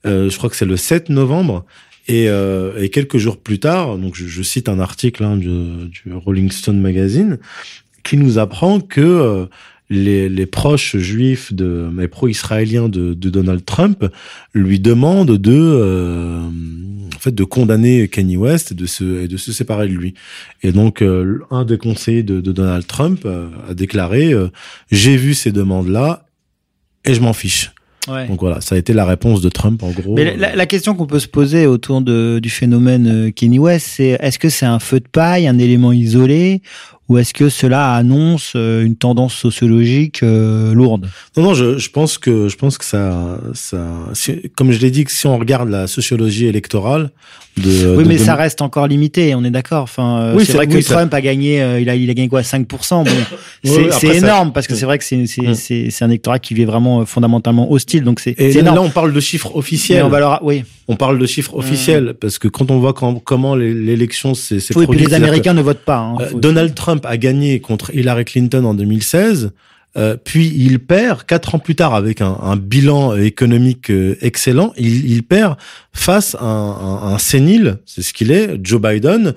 [0.06, 1.66] Euh, je crois que c'est le 7 novembre.
[2.08, 5.48] Et, euh, et quelques jours plus tard, donc je, je cite un article hein, du,
[5.90, 7.40] du Rolling Stone magazine,
[8.04, 9.46] qui nous apprend que euh,
[9.92, 14.06] les, les proches juifs de, mais pro-israéliens de, de Donald Trump
[14.54, 19.38] lui demandent de, euh, en fait, de condamner Kanye West et de se, et de
[19.38, 20.14] se séparer de lui.
[20.64, 24.34] Et donc, euh, un des conseillers de, de Donald Trump euh, a déclaré
[24.92, 26.26] J'ai vu ces demandes-là
[27.06, 27.72] et je m'en fiche.
[28.08, 28.28] Ouais.
[28.28, 30.16] Donc voilà, ça a été la réponse de Trump en gros.
[30.16, 34.18] Mais la, la question qu'on peut se poser autour de, du phénomène Kenny West, c'est
[34.22, 36.64] est-ce que c'est un feu de paille, un élément isolé,
[37.10, 41.10] ou est-ce que cela annonce euh, une tendance sociologique euh, lourde?
[41.36, 44.92] Non, non, je, je pense que je pense que ça, ça, si- comme je l'ai
[44.92, 47.10] dit, que si on regarde la sociologie électorale
[47.58, 49.84] de, Oui, de- mais de- ça reste encore limité, on est d'accord.
[49.84, 52.10] Enfin, euh, Oui, c'est vrai que oui, ça- Trump a gagné, euh, il a, il
[52.10, 53.04] a gagné quoi, 5%.
[53.04, 53.12] Bon,
[53.64, 57.06] c'est ça- énorme parce que c'est vrai que c'est c'est un électorat qui est vraiment
[57.06, 58.88] fondamentalement hostile, donc c'est c'est là, énorme.
[58.88, 60.04] on parle de chiffres Mais officiels.
[60.06, 60.64] on va leur, oui.
[60.88, 64.74] On parle de chiffres officiels parce que quand on voit quand- comment l'élection s'est s'est
[64.76, 65.98] Oui, puis produite, les Américains ne votent pas.
[66.00, 66.18] hein.
[66.36, 69.52] Donald Trump a gagné contre Hillary Clinton en 2016.
[69.98, 74.72] euh, puis il perd quatre ans plus tard avec un, bilan économique euh, excellent.
[74.78, 75.58] Il, perd
[75.92, 79.34] face à un- un sénile, c'est ce qu'il est, Joe Biden,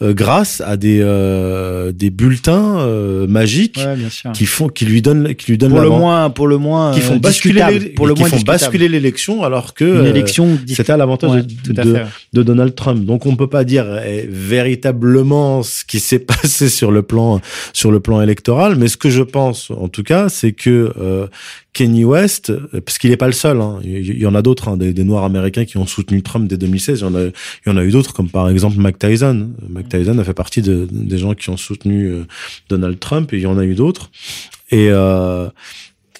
[0.00, 5.34] euh, grâce à des euh, des bulletins euh, magiques Ouais, qui font qui lui donnent
[5.34, 8.06] qui lui donnent Pour le moins, pour le moins, qui font euh, basculer les- pour
[8.06, 10.56] le qui moins font basculer l'élection alors que une euh, élection.
[10.68, 13.04] c'était à l'avantage Ouais, de, de- Donald Trump.
[13.04, 17.40] Donc on peut pas dire euh, véritablement ce qui s'est passé sur le plan
[17.72, 21.26] sur le plan électoral, mais ce que je pense en tout cas, c'est que euh,
[21.78, 22.52] Kenny West,
[22.84, 25.04] parce qu'il n'est pas le seul, hein, il y, en a d'autres, hein, des, des
[25.04, 26.98] Noirs américains qui ont soutenu Trump dès 2016.
[26.98, 27.32] Il y en a, il
[27.66, 29.50] y en a eu d'autres, comme par exemple Mike Tyson.
[29.68, 32.24] Mike Tyson a fait partie de, des gens qui ont soutenu euh,
[32.68, 34.10] Donald Trump, et il y en a eu d'autres.
[34.72, 35.48] Et euh,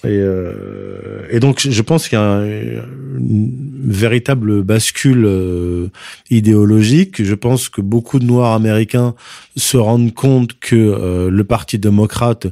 [0.05, 3.51] et, euh, et donc, je pense qu'il y a un- une
[3.83, 5.87] véritable bascule euh,
[6.29, 7.21] idéologique.
[7.21, 9.13] Je pense que beaucoup de Noirs américains
[9.57, 12.47] se rendent compte que euh, le Parti démocrate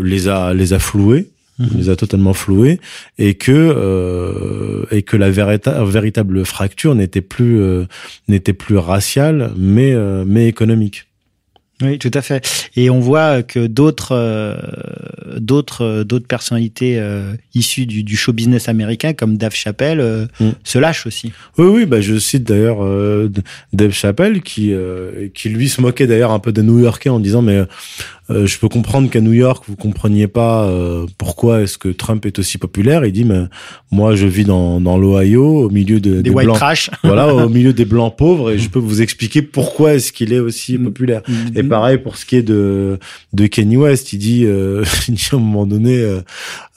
[0.00, 1.68] les a les a floués, Mhm.
[1.76, 2.80] les a totalement floués,
[3.18, 7.84] et que euh, et que la vérita- véritable fracture n'était plus euh,
[8.28, 11.06] n'était plus raciale, mais euh, mais économique.
[11.82, 12.46] Oui, tout à fait.
[12.76, 14.54] Et on voit que d'autres, euh,
[15.36, 20.50] d'autres, d'autres personnalités euh, issues du, du show business américain, comme Dave Chappelle, euh, Mm.
[20.62, 21.32] se lâchent aussi.
[21.58, 22.78] Oui, oui, bah je cite d'ailleurs
[23.72, 24.72] Dave Chappelle qui
[25.34, 27.60] qui lui se moquait d'ailleurs un peu des New-Yorkais en disant mais
[28.32, 32.24] euh, je peux comprendre qu'à New York vous compreniez pas euh, pourquoi est-ce que Trump
[32.26, 33.04] est aussi populaire.
[33.04, 33.42] Il dit mais
[33.90, 36.56] moi je vis dans dans l'Ohio au milieu de, Des, des white blancs.
[36.56, 36.90] trash.
[37.04, 40.38] Voilà, au milieu des blancs pauvres et je peux vous expliquer pourquoi est-ce qu'il est
[40.40, 40.84] aussi Mm.
[40.84, 41.22] populaire.
[41.54, 42.98] Et pareil pour ce qui est de
[43.32, 46.20] de Kanye West, il dit, euh, il dit à un moment donné, euh,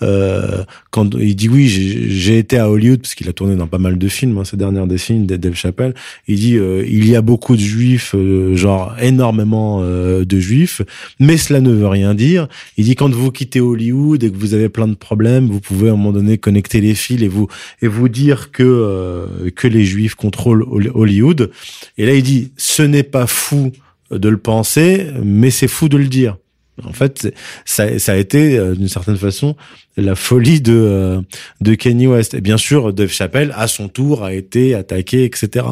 [0.02, 3.68] euh, quand il dit oui, j'ai j'ai été à Hollywood parce qu'il a tourné dans
[3.68, 5.94] pas mal de films hein, ces dernières décennies, de Dave Chappelle.
[6.28, 10.82] Il dit euh, il y a beaucoup de juifs, euh, genre énormément euh, de juifs,
[11.20, 12.48] mais cela ne veut rien dire.
[12.78, 15.90] Il dit quand vous quittez Hollywood et que vous avez plein de problèmes, vous pouvez
[15.90, 17.48] à un moment donné connecter les fils et vous
[17.82, 21.52] et vous dire que euh, que les juifs contrôlent Hol- Hollywood.
[21.98, 23.72] Et là il dit ce n'est pas fou
[24.12, 26.38] de le penser, mais c'est fou de le dire.
[26.84, 29.56] En fait, ça, a été euh, d'une certaine façon
[29.96, 31.22] la folie de euh,
[31.62, 32.34] de Kanye West.
[32.34, 35.66] Et bien sûr, Dave Chappelle, à son tour, a été attaqué, etc.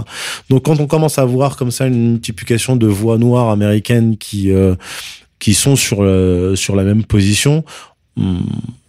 [0.50, 4.50] Donc, quand on commence à voir comme ça une multiplication de voix noires américaines qui
[5.44, 7.66] qui sont sur euh, sur la même position,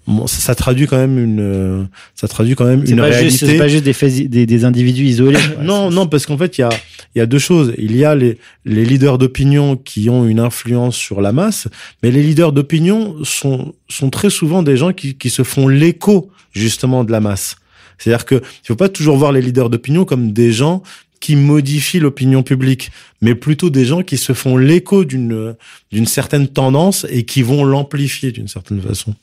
[0.06, 3.46] bon, ça, ça traduit quand même une euh, ça traduit quand même une pas, réalité.
[3.46, 5.38] c'est pas juste des, faits- des, des individus isolés.
[5.62, 6.70] Non, non, parce qu'en fait, il y a,
[7.14, 7.72] il y a deux choses.
[7.78, 11.66] Il y a les, les leaders d'opinion qui ont une influence sur la masse,
[12.02, 16.30] mais les leaders d'opinion sont, sont très souvent des gens qui, qui se font l'écho,
[16.52, 17.56] justement, de la masse.
[17.98, 20.82] C'est-à-dire que il faut pas toujours voir les leaders d'opinion comme des gens
[21.24, 22.90] qui modifient l'opinion publique,
[23.22, 25.54] mais plutôt des gens qui se font l'écho d'une,
[25.90, 29.14] d'une certaine tendance et qui vont l'amplifier d'une certaine façon.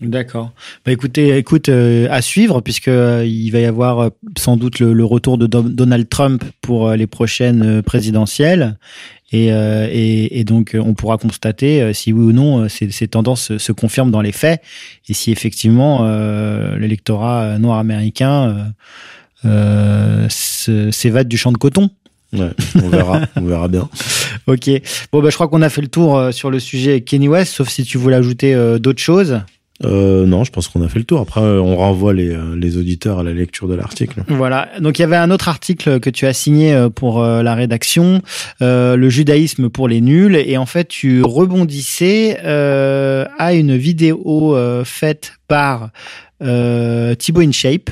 [0.00, 0.52] D'accord.
[0.86, 4.78] Bah écoutez, écoute, euh, à suivre puisque euh, il va y avoir euh, sans doute
[4.78, 8.78] le, retour de Don- Donald Trump pour les prochaines présidentielles.
[9.32, 9.48] Et,
[10.38, 14.20] et, donc, on pourra constater si oui ou non ces, ces tendances se- confirment dans
[14.20, 14.60] les faits
[15.08, 16.06] et si effectivement
[16.76, 18.74] l'électorat noir américain
[20.28, 21.90] s'évade du champ de coton.
[22.32, 22.50] Ouais,
[22.82, 23.88] on verra, on verra bien.
[24.46, 24.70] Ok.
[25.12, 27.54] Bon, bah, je crois qu'on a fait le tour euh, sur le sujet Kenny West,
[27.54, 29.40] sauf si tu voulais ajouter euh, d'autres choses.
[29.84, 31.20] Euh, non, je pense qu'on a fait le tour.
[31.20, 34.22] Après, euh, on renvoie les, euh, les auditeurs à la lecture de l'article.
[34.28, 34.68] Voilà.
[34.80, 37.54] Donc il y avait un autre article que tu as signé euh, pour euh, la
[37.54, 38.22] rédaction,
[38.60, 44.56] euh, le judaïsme pour les nuls, et en fait tu rebondissais euh, à une vidéo
[44.56, 45.90] euh, faite par
[46.42, 47.90] euh, Thibaut InShape,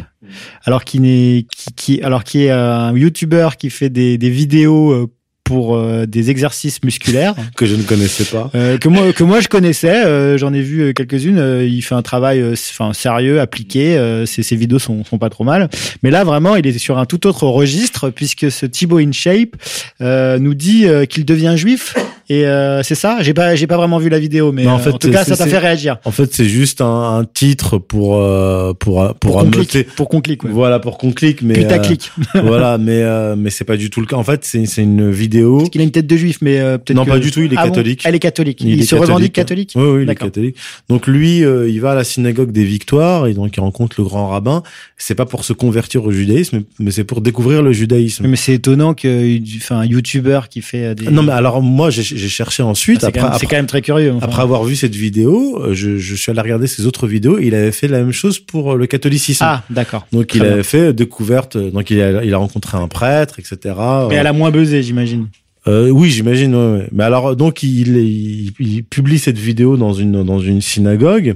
[0.65, 4.93] alors qui n'est qui, qui alors qui est un YouTuber qui fait des, des vidéos
[4.93, 5.07] euh,
[5.45, 8.51] pour euh, des exercices musculaires que je ne connaissais pas.
[8.55, 10.05] euh, que moi que moi je connaissais.
[10.07, 11.39] euh, J'en ai vu euh, quelques-unes.
[11.39, 13.99] euh, il fait un travail, enfin sérieux, appliqué.
[13.99, 15.69] euh, ses, ses vidéos sont, sont pas trop mal.
[16.05, 19.57] Mais là vraiment, il est sur un tout autre registre puisque ce Thibaut InShape
[20.01, 21.97] euh, nous dit qu'il devient juif.
[22.31, 23.19] Et euh, c'est ça.
[23.23, 25.25] J'ai pas j'ai pas vraiment vu la vidéo, mais en euh, fait, en tout cas
[25.25, 25.99] ça t'a fait réagir.
[26.05, 29.87] En fait, c'est juste un, un titre pour euh, pour pour, Pour qu'on clique.
[29.97, 30.45] Pour qu'on clique.
[30.45, 30.51] ouais.
[30.53, 32.12] Voilà pour qu'on clique, mais Putaclic.
[32.37, 34.14] euh, voilà, mais euh, mais c'est pas du tout le cas.
[34.14, 35.59] En fait, c'est c'est une vidéo.
[35.59, 37.40] Parce qu'il a une tête de juif, mais euh, peut-être Non, que- pas du tout,
[37.40, 38.03] il est Ah bon catholique.
[38.05, 38.61] Elle est catholique.
[38.61, 39.73] Il, est se revendique catholique.
[39.75, 40.55] Oui, oui, il est catholique.
[40.88, 44.05] Donc lui, euh, il va à la synagogue des Victoires et donc il rencontre le
[44.05, 44.62] grand rabbin.
[44.97, 48.29] C'est pas pour se convertir au judaïsme, mais c'est pour découvrir le judaïsme.
[48.29, 51.11] Mais c'est étonnant que, enfin, un YouTuber qui fait euh, des.
[51.11, 54.13] Non, mais alors moi, j'ai j'ai cherché ensuite Ah, c'est quand, même- quand très curieux.
[54.15, 54.27] enfin.
[54.27, 57.39] après avoir vu cette vidéo, euh, je, je suis allé regarder ses autres vidéos.
[57.39, 59.45] Et il avait fait la même chose pour euh, le catholicisme.
[59.47, 60.07] Ah, d'accord.
[60.13, 60.53] Donc Très il bien.
[60.53, 61.57] avait fait euh, découverte.
[61.57, 63.75] Donc il a, il a rencontré un prêtre, etc.
[64.09, 65.29] Mais elle a moins buzzé, j'imagine.
[65.67, 66.55] Euh, oui, j'imagine.
[66.55, 66.89] ouais, ouais.
[66.91, 71.35] Mais alors, donc, il, il, il publie cette vidéo dans une dans une synagogue.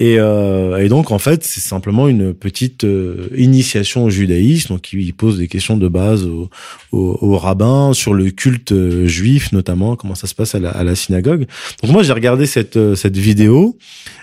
[0.00, 4.72] Et, euh, et donc, en fait, c'est simplement une petite euh, initiation au judaïsme.
[4.74, 6.48] Donc, il, pose des questions de base aux
[6.90, 10.70] au, au rabbins sur le culte euh, juif, notamment, comment ça se passe à la,
[10.70, 11.46] à la synagogue.
[11.82, 13.76] Donc, moi, j'ai regardé cette euh, cette vidéo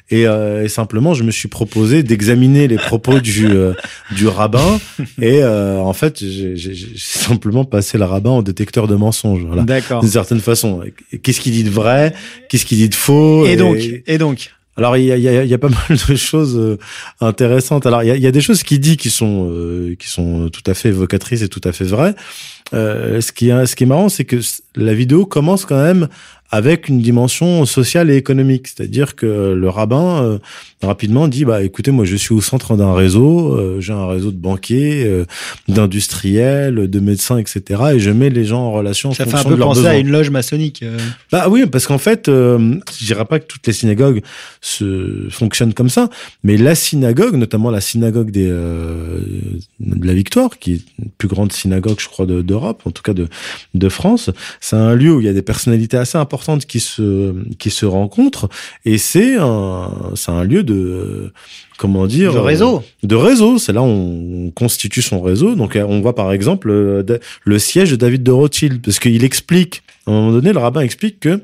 [0.09, 3.73] et, euh, et simplement, je me suis proposé d'examiner les propos du euh,
[4.15, 4.79] du rabbin.
[5.21, 9.43] Et euh, en fait, j'ai simplement passé le rabbin au détecteur de mensonges.
[9.45, 10.01] Voilà D'accord.
[10.01, 10.81] d'une certaine façon.
[11.21, 12.13] Qu'est-ce qu'il dit de vrai?
[12.49, 13.45] Qu'est-ce qu'il dit de faux?
[13.45, 16.15] Et donc, et donc, alors il y a, y, a, y a pas mal de
[16.15, 16.77] choses euh,
[17.19, 17.85] intéressantes.
[17.85, 20.49] Alors il y a, y a des choses qu'il dit qui sont euh, qui sont
[20.49, 22.15] tout à fait évocatrices et tout à fait vraies.
[22.73, 24.37] Euh, ce qui est ce qui est marrant, c'est que
[24.75, 26.07] la vidéo commence quand même
[26.49, 30.37] avec une dimension sociale et économique, c'est-à-dire que le rabbin euh,
[30.81, 34.31] rapidement dit bah écoutez moi je suis au centre d'un réseau, euh, j'ai un réseau
[34.31, 35.25] de banquiers, euh,
[35.67, 37.81] d'industriels, de médecins etc.
[37.95, 39.91] et je mets les gens en relation en ça fait un peu penser besoins.
[39.91, 40.83] à une loge maçonnique.
[40.83, 40.97] euh.
[41.31, 44.21] Bah oui, parce qu'en fait, euh, je dirais pas que toutes les synagogues
[44.61, 46.09] se fonctionnent comme ça,
[46.43, 49.19] mais la synagogue, notamment la synagogue des euh,
[49.79, 53.03] de la Victoire, qui est une plus grande synagogue, je crois, de- d'Europe, en tout
[53.03, 53.27] cas de
[53.73, 54.29] de France,
[54.61, 56.36] c'est un lieu où il y a des personnalités assez importantes
[56.67, 58.49] qui se qui se rencontrent,
[58.85, 61.31] et c'est un c'est un lieu de
[61.77, 62.83] comment dire Le réseau.
[63.03, 63.57] de réseau.
[63.59, 65.55] C'est là où on constitue son réseau.
[65.55, 68.99] Donc, euh, on voit par exemple euh, de- le siège de David de Rothschild, parce
[68.99, 71.41] qu'il explique, à un moment donné, le rabbin explique que,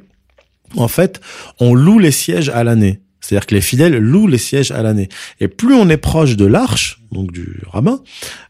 [0.75, 1.21] en fait,
[1.59, 2.99] on loue les sièges à l'année.
[3.21, 5.07] C'est-à-dire que les fidèles louent les sièges à l'année.
[5.39, 8.01] Et plus on est proche de l'arche, donc du rabbin,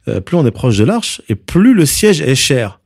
[0.08, 2.80] euh, plus on est proche de l'arche, et plus le siège est cher.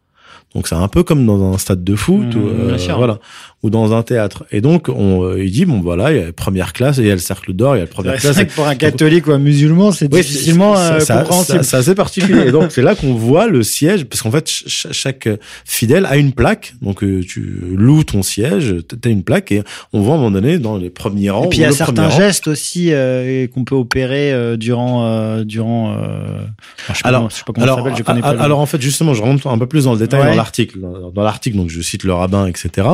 [0.58, 3.20] Donc c'est un peu comme dans un stade de foot, Mmh, ou, euh, voilà,
[3.62, 4.44] ou dans un théâtre.
[4.52, 7.02] Et donc on, euh, il dit bon voilà, il y a la première classe, et
[7.02, 8.44] il y a le cercle d'or, il y a la première C'est classe.
[8.44, 11.58] que pour un catholique ou un musulman, c'est Oui, difficilement c'est- euh, ça- ça- compréhensible.
[11.60, 12.48] ça- C'est assez particulier.
[12.48, 15.30] Et donc c'est là qu'on voit le siège, parce qu'en fait ch- ch- chaque
[15.64, 16.74] fidèle a une plaque.
[16.82, 19.62] Donc tu loues ton siège, t'as une plaque, et
[19.94, 21.44] on voit à un moment donné dans les premiers rangs.
[21.46, 25.44] Et puis il y a certains gestes aussi euh, qu'on peut opérer euh, durant euh,
[25.44, 25.92] durant.
[25.94, 26.40] euh,
[26.80, 28.30] enfin, je sais pas Alors, je sais pas comment ça Alors, s'appelle, je connais pas.
[28.44, 30.30] alors en fait justement, je rentre un peu plus dans le détail Ouais.
[30.32, 30.36] dans
[30.78, 32.88] Dans, l'article, donc je cite le rabbin, etc.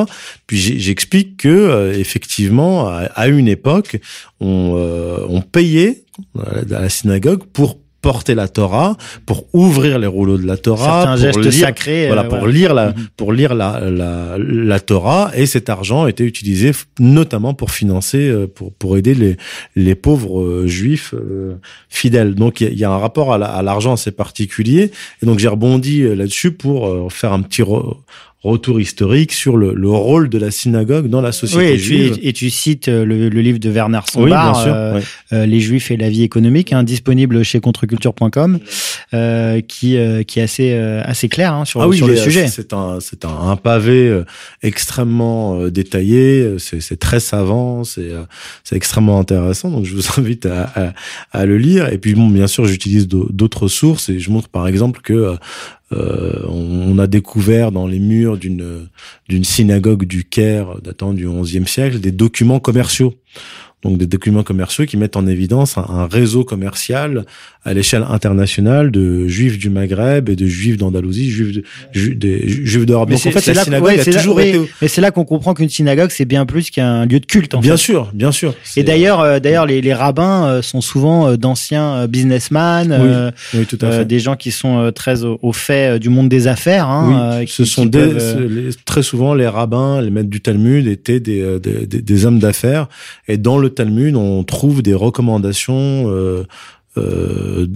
[0.47, 3.99] Puis j'explique que euh, effectivement, à, une époque,
[4.39, 6.03] on, euh, on payait
[6.35, 11.03] la- à la synagogue pour porter la Torah, pour ouvrir les rouleaux de la Torah,
[11.17, 12.03] certains pour lire, sacrés.
[12.03, 13.07] euh, voilà, pour lire la, Mhm.
[13.17, 13.69] pour lire la,
[14.01, 19.15] la, la Torah, et cet argent était utilisé notamment pour financer, euh, pour, pour aider
[19.15, 19.37] les,
[19.75, 21.55] les pauvres euh, juifs euh,
[21.89, 22.35] fidèles.
[22.35, 25.47] Donc il y, y a un rapport à la- l'argent assez particulier, et donc j'ai
[25.47, 27.63] rebondi là-dessus pour faire un petit
[28.43, 31.83] retour historique sur le, le rôle de la synagogue dans la Oui, société et tu,
[31.83, 32.19] juive.
[32.21, 35.01] et tu cites euh, le, le livre de Werner Oui, Sombart, euh, ouais.
[35.31, 38.59] euh, Les Juifs et la vie économique, hein, disponible chez contreculture.com,
[39.13, 42.15] euh, qui euh, qui est assez euh, assez clair hein, sur, Ah oui, sur le
[42.17, 42.47] sujet.
[42.47, 44.21] C'est un, c'est un, un pavé
[44.61, 46.55] extrêmement détaillé.
[46.57, 47.83] C'est, c'est très savant.
[47.83, 48.11] C'est,
[48.63, 49.69] c'est extrêmement intéressant.
[49.69, 50.93] Donc, je vous invite à, à,
[51.31, 51.91] à le lire.
[51.93, 55.35] Et puis, bon, bien sûr, j'utilise d'au- d'autres sources et je montre, par exemple, que
[56.47, 58.87] on a découvert dans les murs d'une
[59.27, 63.13] d'une synagogue du Caire datant du XIe siècle des documents commerciaux.
[63.83, 67.25] Donc des documents commerciaux qui mettent en évidence un, un réseau commercial
[67.65, 72.47] à l'échelle internationale de juifs du Maghreb et de juifs d'Andalousie, juifs de, ju- des
[72.47, 73.09] ju- juifs d'Europe.
[73.09, 74.47] Mais Donc en c'est- fait, c'est la là, synagogue ouais, a c'est là- toujours oui,
[74.49, 74.59] été.
[74.81, 77.53] mais c'est là qu'on comprend qu'une synagogue c'est bien plus qu'un lieu de culte.
[77.55, 77.83] En Bien fait.
[77.83, 78.53] sûr, bien sûr.
[78.77, 83.07] Et d'ailleurs, euh, d'ailleurs, les, les rabbins euh, sont souvent euh, d'anciens euh, businessmen, Oui,
[83.09, 84.05] euh, oui, tout à euh, fait.
[84.05, 86.87] des gens qui sont euh, très au, au fait euh, du monde des affaires.
[86.87, 87.07] Hein,
[87.39, 90.29] Oui, euh, ce sont des, peuvent, euh, ce- les- très souvent les rabbins, les maîtres
[90.29, 92.87] du Talmud étaient des, euh, des, des- des hommes d'affaires.
[93.27, 96.45] Et dans le Talmud, on trouve des recommandations euh,
[96.97, 97.67] euh,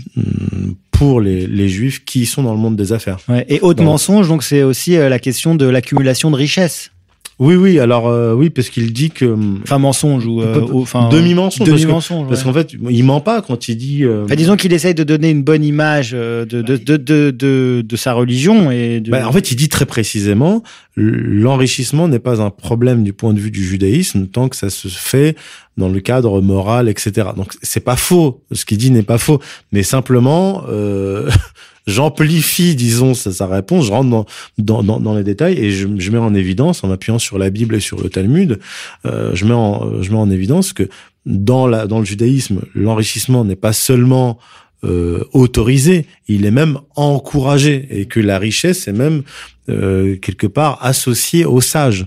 [0.91, 3.17] pour les, les juifs qui sont dans le monde des affaires.
[3.29, 3.45] Ouais.
[3.49, 3.91] Et autre Non.
[3.91, 6.91] mensonge, donc c'est aussi euh, la question de l'accumulation de richesses.
[7.39, 11.07] Oui, oui, alors euh, oui, parce qu'il dit que hum, Enfin mensonge ou euh, enfin
[11.09, 12.27] demi-mensonge, parce que- Demi-mensonge.
[12.27, 14.03] parce qu'en fait, il ment pas quand il dit.
[14.05, 17.29] euh, Enfin, disons qu'il essaye de donner une bonne image euh, de de de de,
[17.29, 19.11] de, de sa religion et de...
[19.11, 20.63] Bah, en fait, il dit très précisément,
[20.95, 24.87] l'enrichissement n'est pas un problème du point de vue du judaïsme tant que ça se
[24.87, 25.35] fait
[25.77, 27.27] dans le cadre moral, etc.
[27.37, 28.41] Donc, c'est pas faux.
[28.51, 29.39] Ce qu'il dit n'est pas faux,
[29.71, 31.29] mais simplement, euh,
[31.87, 33.85] j'amplifie, disons, sa, sa réponse.
[33.85, 34.09] Je rentre
[34.57, 37.49] dans, dans, dans, les détails et je, je mets en évidence, en m'appuyant sur la
[37.49, 38.59] Bible et sur le Talmud,
[39.05, 40.87] euh, je mets en, je mets en évidence que
[41.25, 44.37] dans la, dans le judaïsme, l'enrichissement n'est pas seulement
[44.83, 49.23] euh, autorisé, il est même encouragé et que la richesse est même
[49.69, 52.05] euh, quelque part associée aux sages.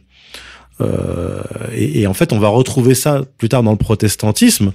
[0.80, 1.42] Euh,
[1.74, 4.72] et, et en fait, on va retrouver ça plus tard dans le protestantisme.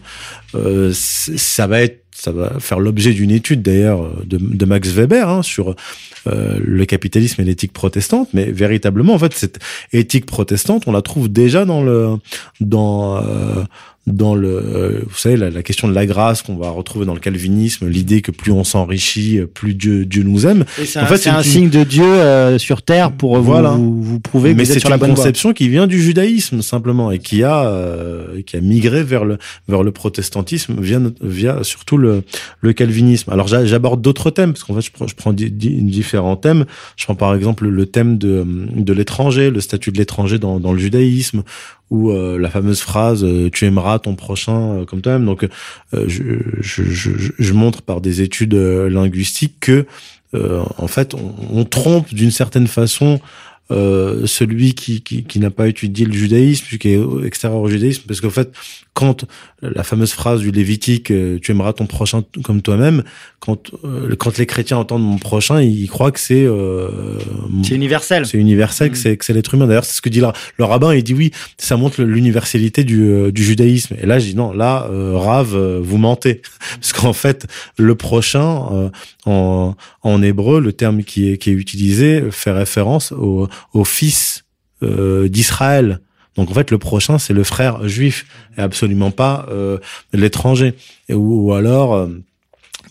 [0.53, 5.27] Euh, ça va être, ça va faire l'objet d'une étude d'ailleurs de, de Max Weber
[5.27, 5.75] hein, sur
[6.27, 8.29] euh, le capitalisme et l'éthique protestante.
[8.33, 9.59] Mais véritablement, en fait, cette
[9.91, 12.15] éthique protestante, on la trouve déjà dans le,
[12.61, 13.65] dans euh,
[14.07, 17.15] dans le, euh, vous savez, la, la question de la grâce qu'on va retrouver dans
[17.15, 20.63] le calvinisme, l'idée que plus on s'enrichit, plus Dieu, Dieu nous aime.
[20.79, 23.71] Et en un, fait, c'est un une- signe de Dieu euh, sur terre pour Voilà.
[23.71, 25.17] vous, vous, prouver que Mais vous êtes c'est sur la une bonne voie.
[25.17, 29.39] conception qui vient du judaïsme simplement et qui a euh, qui a migré vers le
[29.67, 32.21] vers le protestantisme via via surtout le
[32.61, 33.31] le calvinisme.
[33.31, 36.35] Alors j'a- j'aborde d'autres thèmes parce qu'en fait je prends je prends di- di- différents
[36.35, 36.65] thèmes.
[36.95, 38.45] Je prends par exemple le thème de
[38.75, 41.41] de l'étranger, le statut de l'étranger dans dans le judaïsme
[41.91, 45.25] ou euh, la fameuse phrase euh, tu aimeras ton prochain euh, comme toi-même.
[45.25, 46.23] Donc euh, je,
[46.59, 49.85] je, je, je montre par des études euh, linguistiques que
[50.33, 53.19] euh, en fait on, on trompe d'une certaine façon
[53.71, 58.03] euh, celui qui, qui, qui n'a pas étudié le judaïsme, qui est extérieur au judaïsme,
[58.07, 58.51] parce qu'en fait,
[58.93, 59.25] quand
[59.61, 63.03] la fameuse phrase du Lévitique, euh, tu aimeras ton prochain comme toi-même,
[63.39, 66.89] quand euh, quand les chrétiens entendent mon prochain, ils croient que c'est euh,
[67.63, 68.25] C'est universel.
[68.25, 68.91] c'est universel, Mm.
[68.91, 69.67] que c'est que c'est l'être humain.
[69.67, 70.93] D'ailleurs, c'est ce que dit le, le rabbin.
[70.93, 73.95] Il dit oui, ça montre l'universalité du, du judaïsme.
[74.01, 76.41] Et là, je dis non, là, euh, Rav, euh, vous mentez,
[76.79, 77.47] parce qu'en fait,
[77.77, 78.89] le prochain euh,
[79.25, 84.45] en, en hébreu, le terme qui est qui est utilisé fait référence au, au fils
[84.83, 85.99] euh, d'Israël.
[86.35, 88.25] Donc en fait, le prochain, c'est le frère juif,
[88.57, 89.77] et absolument pas euh,
[90.11, 90.73] l'étranger.
[91.09, 92.07] Ou, alors, euh,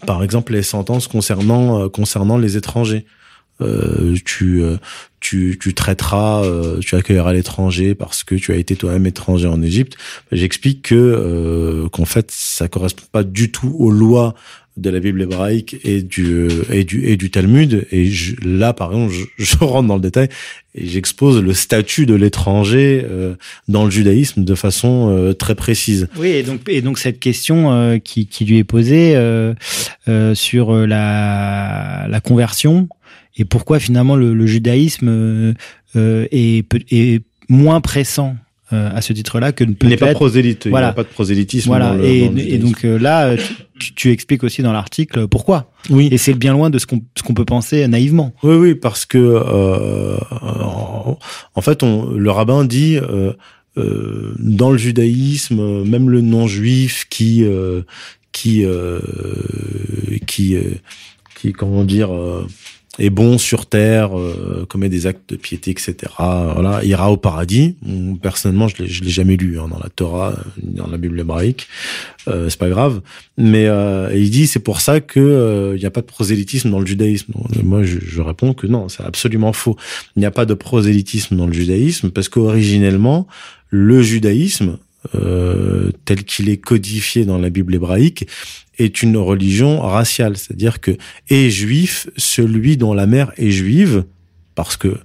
[0.06, 3.04] par exemple, les sentences concernant euh, concernant les étrangers.
[3.60, 4.64] Euh, tu,
[5.20, 6.42] tu, tu traiteras,
[6.80, 9.96] tu accueilleras l'étranger parce que tu as été toi-même étranger en Égypte.
[10.32, 14.34] J'explique que qu'en fait, ça correspond pas du tout aux lois
[14.76, 17.86] de la Bible hébraïque et du et du et du Talmud.
[17.92, 20.28] Et je, là, par exemple, je, je rentre dans le détail
[20.74, 23.36] et j'expose le statut de l'étranger euh,
[23.68, 26.08] dans le judaïsme de façon euh, très précise.
[26.18, 29.54] Oui, et donc, et donc cette question euh, qui, qui lui est posée euh,
[30.08, 32.88] euh, sur euh, la, la conversion
[33.36, 35.54] et pourquoi finalement le, le judaïsme euh,
[35.96, 38.36] euh, est, est moins pressant
[38.72, 40.86] euh, à ce titre-là que ne peut Il n'est pas prosélyte, Voilà.
[40.86, 41.68] il n'y a pas de prosélytisme.
[41.68, 43.36] Voilà, dans le- et, dans donc euh, là,
[43.78, 45.70] tu, tu expliques aussi dans l'article pourquoi.
[45.90, 46.08] oui.
[46.10, 48.32] Et c'est bien loin de ce qu'on ce qu'on peut penser naïvement.
[48.42, 50.16] Oui, oui, parce que euh,
[51.54, 53.32] en, fait, on, le rabbin dit euh,
[53.76, 57.82] euh, dans le judaïsme, même le non-juif qui euh,
[58.32, 58.98] qui euh,
[60.26, 60.62] qui euh,
[61.36, 62.46] qui comment dire euh,
[62.98, 65.94] est bon sur terre, euh, commet des actes de piété, etc.
[66.18, 67.76] Voilà, ira au paradis.
[68.22, 71.68] Personnellement, je l'ai, l'ai jamais lu hein, dans la Torah, ni dans la Bible hébraïque.
[72.28, 73.00] Euh, c'est pas grave.
[73.36, 76.70] Mais euh, il dit c'est pour ça que euh, il n'y a pas de prosélytisme
[76.70, 77.32] dans le judaïsme.
[77.36, 79.76] Euh, moi, je réponds que non, c'est absolument faux.
[80.16, 83.26] Il n'y a pas de prosélytisme dans le judaïsme parce qu'originellement,
[83.70, 84.78] le judaïsme
[85.14, 88.26] euh, tel qu'il est codifié dans la Bible hébraïque
[88.78, 90.92] est une religion raciale, c'est-à-dire que
[91.30, 94.04] est juif celui dont la mère est juive,
[94.54, 94.96] parce que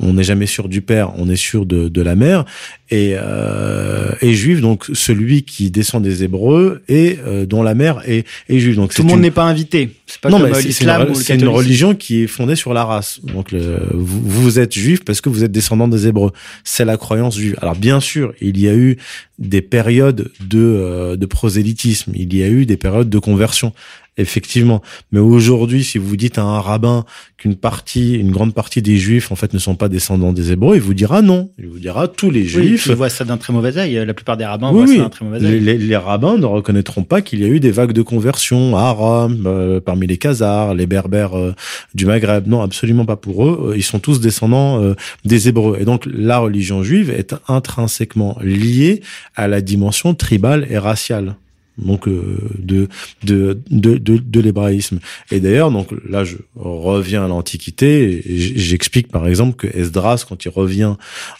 [0.00, 2.44] on n'est jamais sûr du père, on est sûr de, de la mère,
[2.90, 8.02] et euh, est juif donc celui qui descend des Hébreux et euh, dont la mère
[8.06, 8.76] est, est juive.
[8.76, 9.90] Donc Tout le monde une- n'est pas invité.
[10.06, 12.84] C'est pas non, comme mais euh, c'est l'islam une, religion qui est fondée sur la
[12.84, 13.20] race.
[13.24, 16.30] Donc, le- vous, vous êtes juif parce que vous êtes descendant des Hébreux.
[16.62, 17.56] C'est la croyance juive.
[17.60, 18.98] Alors, bien sûr, il y a eu
[19.38, 22.12] des périodes de, euh, de prosélytisme.
[22.14, 23.72] Il y a eu des périodes de conversion.
[24.18, 24.80] Effectivement.
[25.12, 27.04] Mais aujourd'hui, si vous dites à un rabbin
[27.36, 30.76] qu'une partie, une grande partie des juifs, en fait, ne sont pas descendants des Hébreux,
[30.76, 31.50] il vous dira non.
[31.58, 34.02] Il vous dira tous les Oui, juifs ils voient ça d'un très mauvais œil.
[34.06, 34.96] La plupart des rabbins oui, voient oui.
[34.96, 35.60] ça d'un très mauvais œil.
[35.60, 38.90] les- les rabbins ne reconnaîtront pas qu'il y a eu des vagues de conversion à
[38.90, 41.54] Rome, euh, parmi les Khazars, les Berbères euh,
[41.94, 42.46] du Maghreb.
[42.46, 43.70] Non, absolument pas pour eux.
[43.72, 44.94] Euh, Ils sont tous descendants euh,
[45.26, 45.76] des Hébreux.
[45.78, 49.02] Et donc, la religion juive est intrinsèquement liée
[49.34, 51.36] à la dimension tribale et raciale.
[51.78, 52.88] Donc euh, de
[53.24, 54.98] de de de, de l'hébraïsme.
[55.30, 58.22] Et d'ailleurs, donc là, je reviens à l'Antiquité.
[58.26, 60.94] J'explique par exemple que Esdras, quand il revient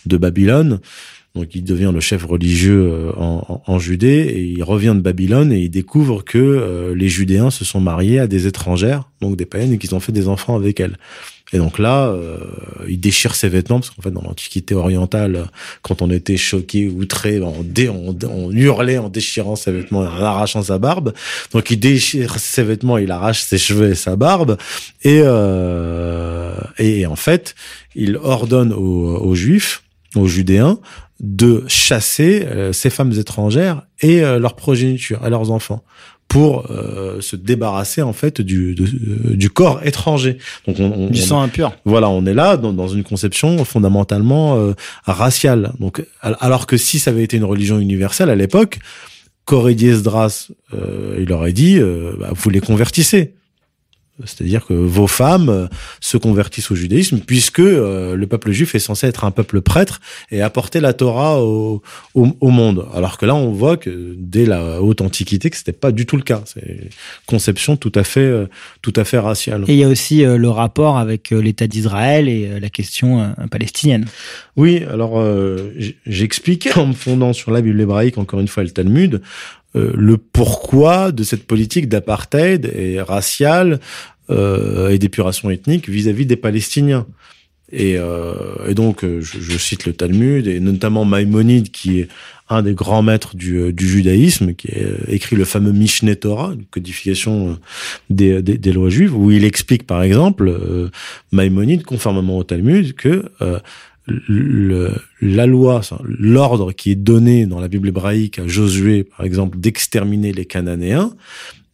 [0.06, 0.80] de Babylone,
[1.36, 5.00] donc il devient le chef religieux euh, en, en, en, Judée et il revient de
[5.00, 9.36] Babylone et il découvre que euh, les Judéens se sont mariés à des étrangères, donc
[9.36, 10.96] des païennes, et qu'ils ont fait des enfants avec elles.
[11.52, 12.38] Et donc là, euh,
[12.88, 15.46] il déchire ses vêtements parce qu'en fait, dans l'Antiquité orientale,
[15.82, 20.04] quand on était choqué, outré, on, dé, on, on, hurlait en déchirant ses vêtements, en
[20.04, 21.12] arrachant sa barbe.
[21.52, 24.56] Donc il déchire ses vêtements, il arrache ses cheveux et sa barbe.
[25.02, 26.54] Et, euh,
[27.08, 27.54] en fait,
[27.94, 29.82] il ordonne aux, aux Juifs,
[30.16, 30.78] aux Judéens,
[31.20, 35.82] de chasser euh, ces femmes étrangères et euh, leur progéniture, et leurs enfants
[36.28, 40.38] pour euh, se débarrasser en fait du de, euh, du corps étranger.
[40.66, 41.72] Donc on, on, du sang impur.
[41.84, 44.72] Voilà, on est là dans, dans une conception fondamentalement euh,
[45.04, 45.72] raciale.
[45.80, 48.78] Donc alors que si ça avait été une religion universelle à l'époque,
[49.44, 50.48] qu'aurait dit Esdras
[51.18, 51.80] Il aurait dit
[52.18, 53.34] bah, vous les convertissez.
[54.24, 55.66] C'est-à-dire que vos femmes euh,
[56.00, 60.00] se convertissent au judaïsme puisque euh, le peuple juif est censé être un peuple prêtre
[60.30, 61.82] et apporter la Torah au,
[62.14, 62.86] au, au monde.
[62.94, 66.16] Alors que là, on voit que dès la haute antiquité, que c'était pas du tout
[66.16, 66.42] le cas.
[66.46, 66.88] C'est une
[67.26, 68.46] conception tout à fait, euh,
[68.80, 69.64] tout à fait raciale.
[69.68, 74.06] Et il y a aussi le rapport avec l'État d'Israël et la question palestinienne.
[74.56, 75.22] Oui, alors
[76.06, 79.20] j'explique en me fondant sur la Bible hébraïque, encore une fois, le Talmud,
[79.76, 83.80] le pourquoi de cette politique d'apartheid et raciale
[84.30, 87.06] euh, et d'épuration ethnique vis-à-vis -vis des Palestiniens.
[87.72, 92.08] Et, euh, et donc, je, je, cite le Talmud, et notamment Maïmonide, qui est
[92.48, 96.64] un des grands maîtres du, du judaïsme, qui a écrit le fameux Mishneh Torah, une
[96.66, 97.58] codification
[98.08, 100.90] des, des, des, lois juives, où il explique, par exemple, euh,
[101.32, 103.58] Maïmonide, conformément au Talmud, que euh,
[104.06, 109.58] le, la loi, l'ordre qui est donné dans la Bible hébraïque à Josué, par exemple,
[109.58, 111.12] d'exterminer les Cananéens,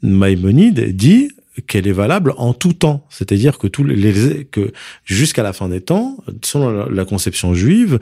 [0.03, 1.31] Maïmonide dit
[1.67, 4.73] qu'elle est valable en tout temps, c'est-à-dire que tous les que
[5.05, 7.99] jusqu'à la fin des temps, selon la conception juive,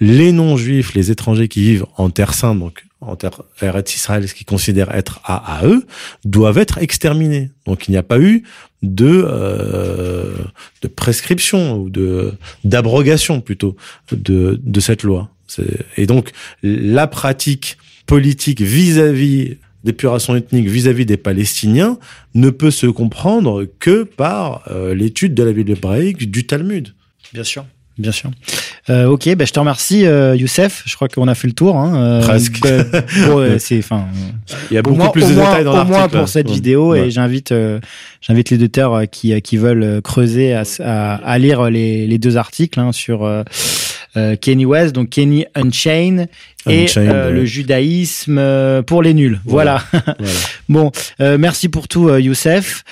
[0.00, 4.34] les non-juifs, les étrangers qui vivent en terre sainte, donc en terre Eretz Israël, ce
[4.34, 5.84] qu'ils considèrent être à, à eux,
[6.24, 7.50] doivent être exterminés.
[7.66, 8.44] Donc il n'y a pas eu
[8.84, 10.34] de euh,
[10.82, 12.32] de prescription ou de
[12.64, 13.76] d'abrogation plutôt
[14.12, 15.30] de de cette loi.
[15.96, 16.32] Et donc
[16.62, 21.98] la pratique politique vis-à-vis d'épuration ethnique vis-à-vis des Palestiniens
[22.34, 26.94] ne peut se comprendre que par euh, l'étude de la Bible hébraïque du Talmud.
[27.32, 27.66] Bien sûr.
[27.96, 28.30] Bien sûr.
[28.90, 30.82] Euh, ok, ben je te remercie, euh, Youssef.
[30.84, 31.76] Je crois qu'on a fait le tour.
[31.76, 31.94] Hein.
[31.96, 32.60] Euh, Presque.
[33.26, 34.06] bon, c'est, enfin,
[34.70, 35.94] il y a beaucoup moins, plus de moins, détails dans l'article.
[35.94, 37.06] Au moins pour cette vidéo, ouais.
[37.06, 37.78] et j'invite, euh,
[38.20, 42.80] j'invite les auditeurs qui qui veulent creuser à, à, à lire les, les deux articles
[42.80, 43.28] hein, sur
[44.40, 46.28] Kenny West, donc Kenny Unchained
[46.68, 49.40] et euh, le judaïsme euh, pour les nuls.
[49.44, 49.82] Voilà.
[49.92, 50.04] voilà.
[50.68, 50.90] bon,
[51.20, 52.84] euh, merci pour tout, Youssef.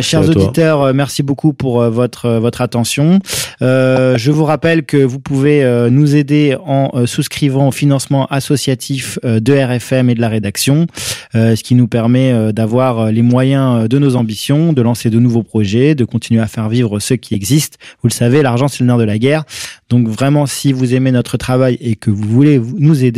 [0.00, 3.20] chers auditeurs, merci beaucoup pour votre votre attention.
[3.60, 10.10] je vous rappelle que vous pouvez nous aider en souscrivant au financement associatif de RFM
[10.10, 10.86] et de la rédaction,
[11.34, 15.94] ce qui nous permet d'avoir les moyens de nos ambitions, de lancer de nouveaux projets,
[15.94, 17.76] de continuer à faire vivre ceux qui existent.
[18.02, 19.44] Vous le savez, l'argent c'est le nerf de la guerre.
[19.88, 23.17] Donc vraiment, si vous aimez notre travail et que vous voulez nous aider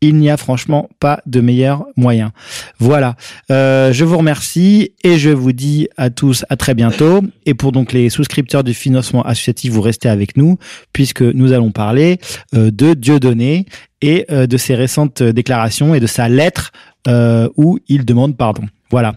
[0.00, 2.32] il n'y a franchement pas de meilleur moyen.
[2.78, 3.16] Voilà,
[3.50, 7.20] euh, je vous remercie et je vous dis à tous à très bientôt.
[7.46, 10.58] Et pour donc les souscripteurs du financement associatif, vous restez avec nous
[10.92, 12.18] puisque nous allons parler
[12.54, 13.66] euh, de Dieudonné
[14.02, 16.72] et euh, de ses récentes déclarations et de sa lettre
[17.06, 18.62] euh, où il demande pardon.
[18.90, 19.14] Voilà,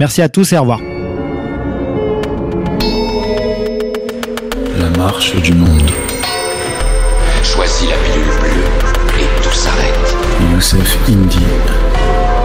[0.00, 0.80] merci à tous et au revoir.
[4.78, 5.90] La marche du monde.
[7.42, 8.31] Choisis la pilule
[10.62, 11.40] Youssef Indy.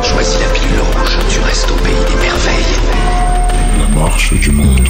[0.01, 2.65] Choisis la pilule rouge, tu restes au pays des merveilles.
[3.79, 4.89] La marche du monde.